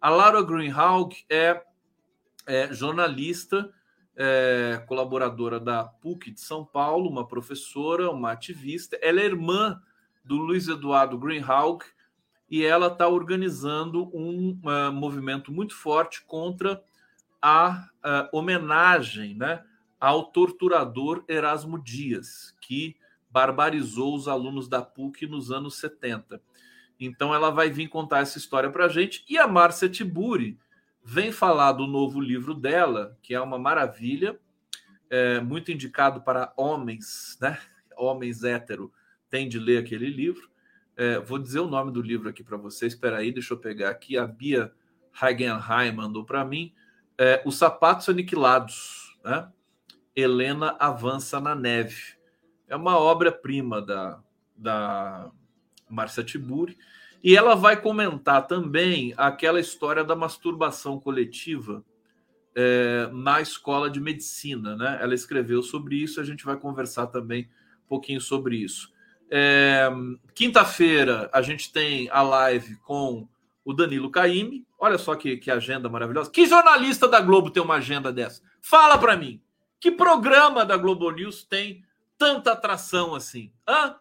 [0.00, 1.62] A Laura Greenhalg é
[2.46, 3.72] é jornalista,
[4.16, 8.98] é, colaboradora da PUC de São Paulo, uma professora, uma ativista.
[9.02, 9.80] Ela é irmã
[10.24, 11.82] do Luiz Eduardo Greenhalgh
[12.48, 16.82] e ela está organizando um uh, movimento muito forte contra
[17.40, 19.64] a uh, homenagem né,
[19.98, 22.96] ao torturador Erasmo Dias, que
[23.34, 26.40] barbarizou os alunos da PUC nos anos 70.
[27.00, 29.24] Então ela vai vir contar essa história para a gente.
[29.28, 30.56] E a Márcia Tiburi,
[31.02, 34.38] vem falar do novo livro dela, que é uma maravilha,
[35.10, 37.58] é, muito indicado para homens, né?
[37.96, 38.92] Homens hétero
[39.28, 40.48] tem de ler aquele livro.
[40.96, 42.92] É, vou dizer o nome do livro aqui para vocês.
[42.92, 44.16] Espera aí, deixa eu pegar aqui.
[44.16, 44.72] A Bia
[45.20, 46.72] Hagenheim mandou para mim.
[47.18, 49.48] É, Os Sapatos Aniquilados, né?
[50.14, 52.14] Helena avança na neve.
[52.68, 54.20] É uma obra-prima da,
[54.56, 55.30] da
[55.88, 56.76] Marcia Tiburi.
[57.22, 61.82] E ela vai comentar também aquela história da masturbação coletiva
[62.54, 64.98] é, na escola de medicina, né?
[65.00, 67.48] Ela escreveu sobre isso, a gente vai conversar também
[67.84, 68.92] um pouquinho sobre isso.
[69.30, 69.88] É,
[70.34, 73.26] Quinta-feira a gente tem a live com
[73.64, 74.66] o Danilo Caime.
[74.78, 76.30] Olha só que, que agenda maravilhosa.
[76.30, 78.42] Que jornalista da Globo tem uma agenda dessa?
[78.60, 79.40] Fala para mim.
[79.80, 81.83] Que programa da Globo News tem
[82.18, 83.52] tanta atração assim?
[83.68, 83.96] Hã?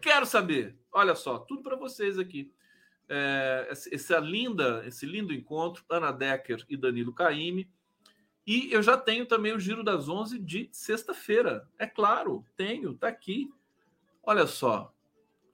[0.00, 0.78] Quero saber.
[0.92, 2.52] Olha só, tudo para vocês aqui.
[3.08, 7.70] É, essa linda, esse lindo encontro, Ana Decker e Danilo Caime.
[8.46, 11.68] E eu já tenho também o Giro das Onze de sexta-feira.
[11.78, 13.52] É claro, tenho, tá aqui.
[14.22, 14.92] Olha só,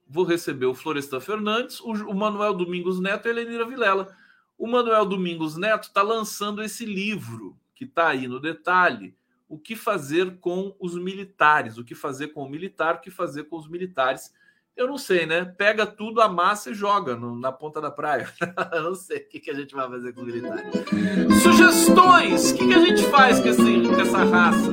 [0.07, 4.15] vou receber o Florestan Fernandes, o, o Manuel Domingos Neto e a Elenira Vilela.
[4.57, 9.15] O Manuel Domingos Neto está lançando esse livro, que está aí no detalhe,
[9.49, 13.45] o que fazer com os militares, o que fazer com o militar, o que fazer
[13.45, 14.31] com os militares
[14.79, 15.43] eu não sei, né?
[15.43, 18.31] Pega tudo, amassa e joga no, na ponta da praia.
[18.71, 20.57] eu não sei o que, que a gente vai fazer com o militar.
[21.43, 22.51] Sugestões!
[22.51, 24.71] O que, que a gente faz com, esse, com essa raça?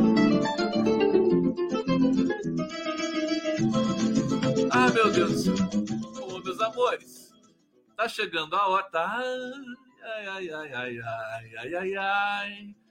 [4.71, 5.57] Ah, meu Deus do céu.
[6.23, 7.35] Ô, meus amores,
[7.97, 8.85] tá chegando a hora.
[8.85, 9.21] Tá...
[10.05, 12.86] Ai, ai, ai, ai, ai, ai, ai, ai.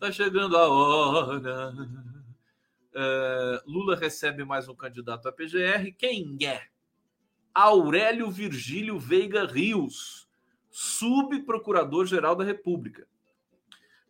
[0.00, 1.74] Tá chegando a hora
[2.92, 5.94] Uh, Lula recebe mais um candidato à PGR.
[5.96, 6.64] Quem é?
[7.54, 10.28] Aurélio Virgílio Veiga Rios,
[10.70, 13.06] subprocurador-geral da República.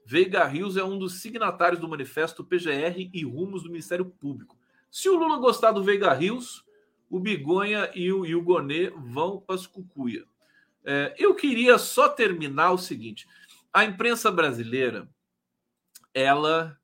[0.02, 4.56] Veiga Rios é um dos signatários do manifesto PGR e rumos do Ministério Público.
[4.90, 6.64] Se o Lula gostar do Veiga Rios,
[7.10, 10.24] o Bigonha e o, e o Gonê vão para as cucuia.
[10.82, 13.28] É, eu queria só terminar o seguinte:
[13.70, 15.06] a imprensa brasileira,
[16.14, 16.76] ela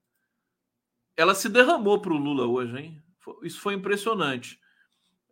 [1.17, 3.03] ela se derramou para o Lula hoje, hein?
[3.43, 4.61] Isso foi impressionante.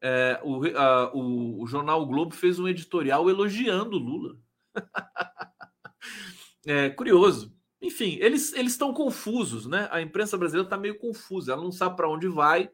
[0.00, 4.36] É, o, a, o, o, jornal o Globo fez um editorial elogiando o Lula.
[6.66, 7.54] é curioso.
[7.80, 9.88] enfim, eles eles estão confusos, né?
[9.90, 12.70] A imprensa brasileira está meio confusa, ela não sabe para onde vai,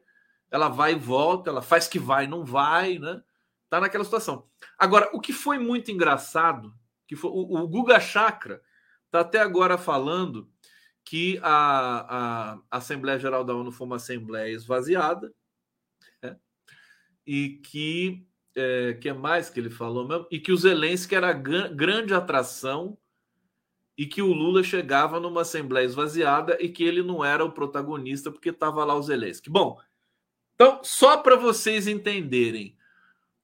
[0.49, 3.21] ela vai e volta, ela faz que vai, não vai, né?
[3.69, 4.45] Tá naquela situação.
[4.77, 6.73] Agora, o que foi muito engraçado,
[7.07, 8.61] que foi o, o Guga Chakra
[9.09, 10.49] tá até agora falando
[11.03, 15.33] que a, a Assembleia Geral da ONU foi uma assembleia esvaziada,
[16.21, 16.37] né?
[17.25, 18.25] e que
[18.55, 20.27] é, que mais que ele falou mesmo?
[20.29, 22.97] E que o Zelensky era a grande atração
[23.97, 28.31] e que o Lula chegava numa assembleia esvaziada e que ele não era o protagonista
[28.31, 29.49] porque estava lá o Zelensky.
[29.49, 29.79] Bom,
[30.55, 32.75] então só para vocês entenderem,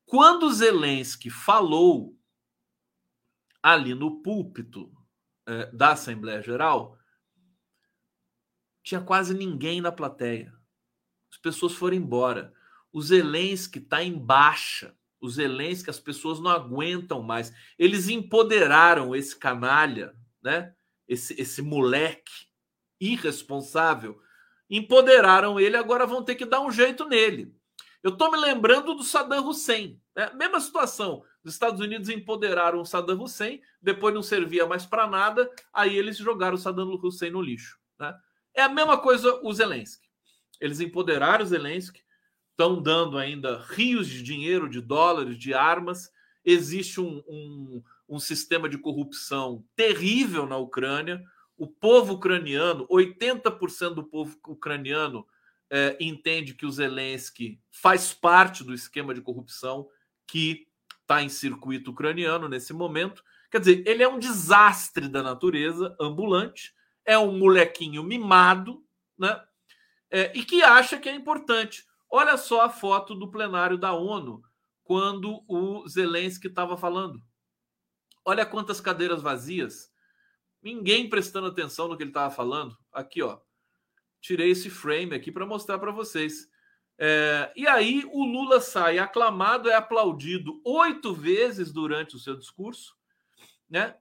[0.06, 2.18] quando o Zelensky falou
[3.62, 4.92] ali no púlpito
[5.46, 6.97] é, da Assembleia Geral,
[8.88, 10.54] tinha quase ninguém na plateia.
[11.32, 12.54] As pessoas foram embora.
[12.92, 14.96] O Zelensky está em baixa.
[15.20, 17.54] O Zelensky, as pessoas não aguentam mais.
[17.78, 20.74] Eles empoderaram esse canalha né?
[21.08, 22.48] Esse, esse moleque
[23.00, 24.20] irresponsável,
[24.70, 27.54] empoderaram ele, agora vão ter que dar um jeito nele.
[28.02, 30.02] Eu estou me lembrando do Saddam Hussein.
[30.16, 30.32] Né?
[30.34, 31.24] Mesma situação.
[31.44, 36.18] Os Estados Unidos empoderaram o Saddam Hussein, depois não servia mais para nada, aí eles
[36.18, 37.78] jogaram o Saddam Hussein no lixo.
[38.00, 38.14] Né?
[38.58, 40.10] É a mesma coisa o Zelensky.
[40.60, 42.02] Eles empoderaram o Zelensky,
[42.50, 46.12] estão dando ainda rios de dinheiro, de dólares, de armas.
[46.44, 51.24] Existe um, um, um sistema de corrupção terrível na Ucrânia.
[51.56, 55.28] O povo ucraniano, 80% do povo ucraniano
[55.70, 59.88] é, entende que o Zelensky faz parte do esquema de corrupção
[60.26, 60.68] que
[61.02, 63.24] está em circuito ucraniano nesse momento.
[63.52, 66.76] Quer dizer, ele é um desastre da natureza, ambulante,
[67.08, 68.86] é um molequinho mimado,
[69.18, 69.42] né?
[70.12, 71.86] É, e que acha que é importante.
[72.10, 74.44] Olha só a foto do plenário da ONU
[74.84, 77.22] quando o Zelensky estava falando.
[78.24, 79.90] Olha quantas cadeiras vazias.
[80.62, 82.78] Ninguém prestando atenção no que ele estava falando.
[82.92, 83.40] Aqui, ó.
[84.20, 86.50] Tirei esse frame aqui para mostrar para vocês.
[86.98, 92.96] É, e aí o Lula sai aclamado, é aplaudido oito vezes durante o seu discurso,
[93.70, 93.96] né?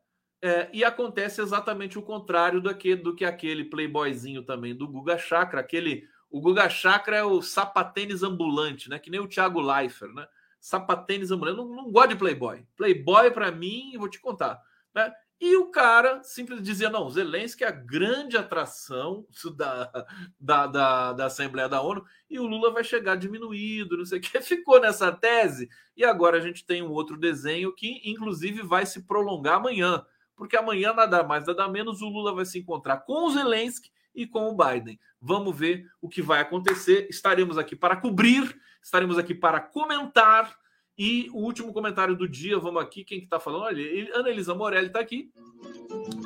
[0.47, 5.61] É, e acontece exatamente o contrário do que, aquele playboyzinho também do Guga Chakra.
[5.61, 8.99] Aquele, o Guga Chakra é o sapatênis ambulante, né?
[8.99, 10.25] Que nem o Thiago Leifert, né?
[10.61, 11.59] sapatênis ambulante.
[11.59, 12.65] Eu não, não gosto de Playboy.
[12.77, 14.63] Playboy, para mim, vou te contar.
[14.95, 15.13] Né?
[15.41, 19.27] E o cara simplesmente dizia: não, Zelensky é a grande atração
[19.57, 20.07] da,
[20.41, 24.21] da, da, da, Assembleia da ONU e o Lula vai chegar diminuído, não sei o
[24.21, 24.39] que.
[24.43, 25.69] Ficou nessa tese.
[25.97, 30.05] E agora a gente tem um outro desenho que, inclusive, vai se prolongar amanhã.
[30.37, 34.27] Porque amanhã, nada mais, nada menos, o Lula vai se encontrar com o Zelensky e
[34.27, 35.01] com o Biden.
[35.21, 37.09] Vamos ver o que vai acontecer.
[37.11, 38.55] Estaremos aqui para cobrir
[38.87, 40.57] estaremos aqui para comentar.
[40.99, 43.65] E o último comentário do dia, vamos aqui, quem que tá falando?
[43.65, 45.31] Olha, Ana Elisa Morelli está aqui.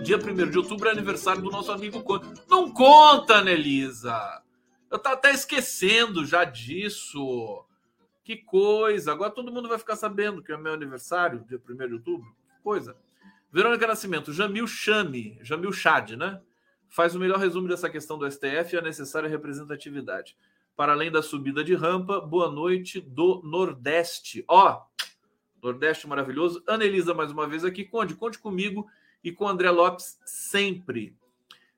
[0.05, 2.29] Dia 1 de outubro é aniversário do nosso amigo Conte.
[2.49, 4.43] Não conta, Ana Elisa!
[4.89, 7.65] Eu tá até esquecendo já disso.
[8.23, 9.11] Que coisa!
[9.11, 12.33] Agora todo mundo vai ficar sabendo que é meu aniversário, dia 1 de outubro.
[12.55, 12.97] Que coisa.
[13.53, 16.41] Verônica Nascimento, Jamil Chame, Jamil Chad, né?
[16.89, 20.37] Faz o melhor resumo dessa questão do STF e a necessária representatividade
[20.77, 22.21] para além da subida de rampa.
[22.21, 24.45] Boa noite do Nordeste.
[24.49, 24.81] Ó,
[25.63, 26.63] Nordeste maravilhoso.
[26.67, 27.85] Ana Elisa, mais uma vez aqui.
[27.85, 28.89] Conde, conte comigo
[29.23, 31.15] e com André Lopes sempre.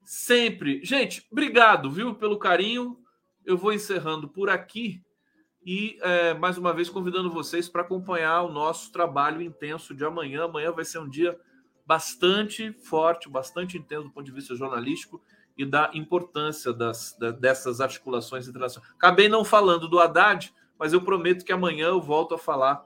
[0.04, 0.84] Sempre.
[0.84, 2.96] Gente, obrigado, viu, pelo carinho.
[3.44, 5.02] Eu vou encerrando por aqui
[5.66, 10.44] e é, mais uma vez convidando vocês para acompanhar o nosso trabalho intenso de amanhã.
[10.44, 11.36] Amanhã vai ser um dia
[11.92, 15.20] bastante forte, bastante intenso do ponto de vista jornalístico
[15.58, 18.90] e da importância das, da, dessas articulações internacionais.
[18.94, 22.82] Acabei não falando do Haddad, mas eu prometo que amanhã eu volto a falar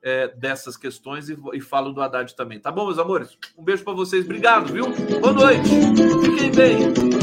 [0.00, 2.60] é, dessas questões e, e, falo do Haddad também.
[2.60, 3.36] Tá bom, meus amores?
[3.58, 4.24] Um beijo para vocês.
[4.24, 4.86] Obrigado, viu?
[5.20, 5.68] Boa noite.
[6.22, 7.13] Fiquem bem.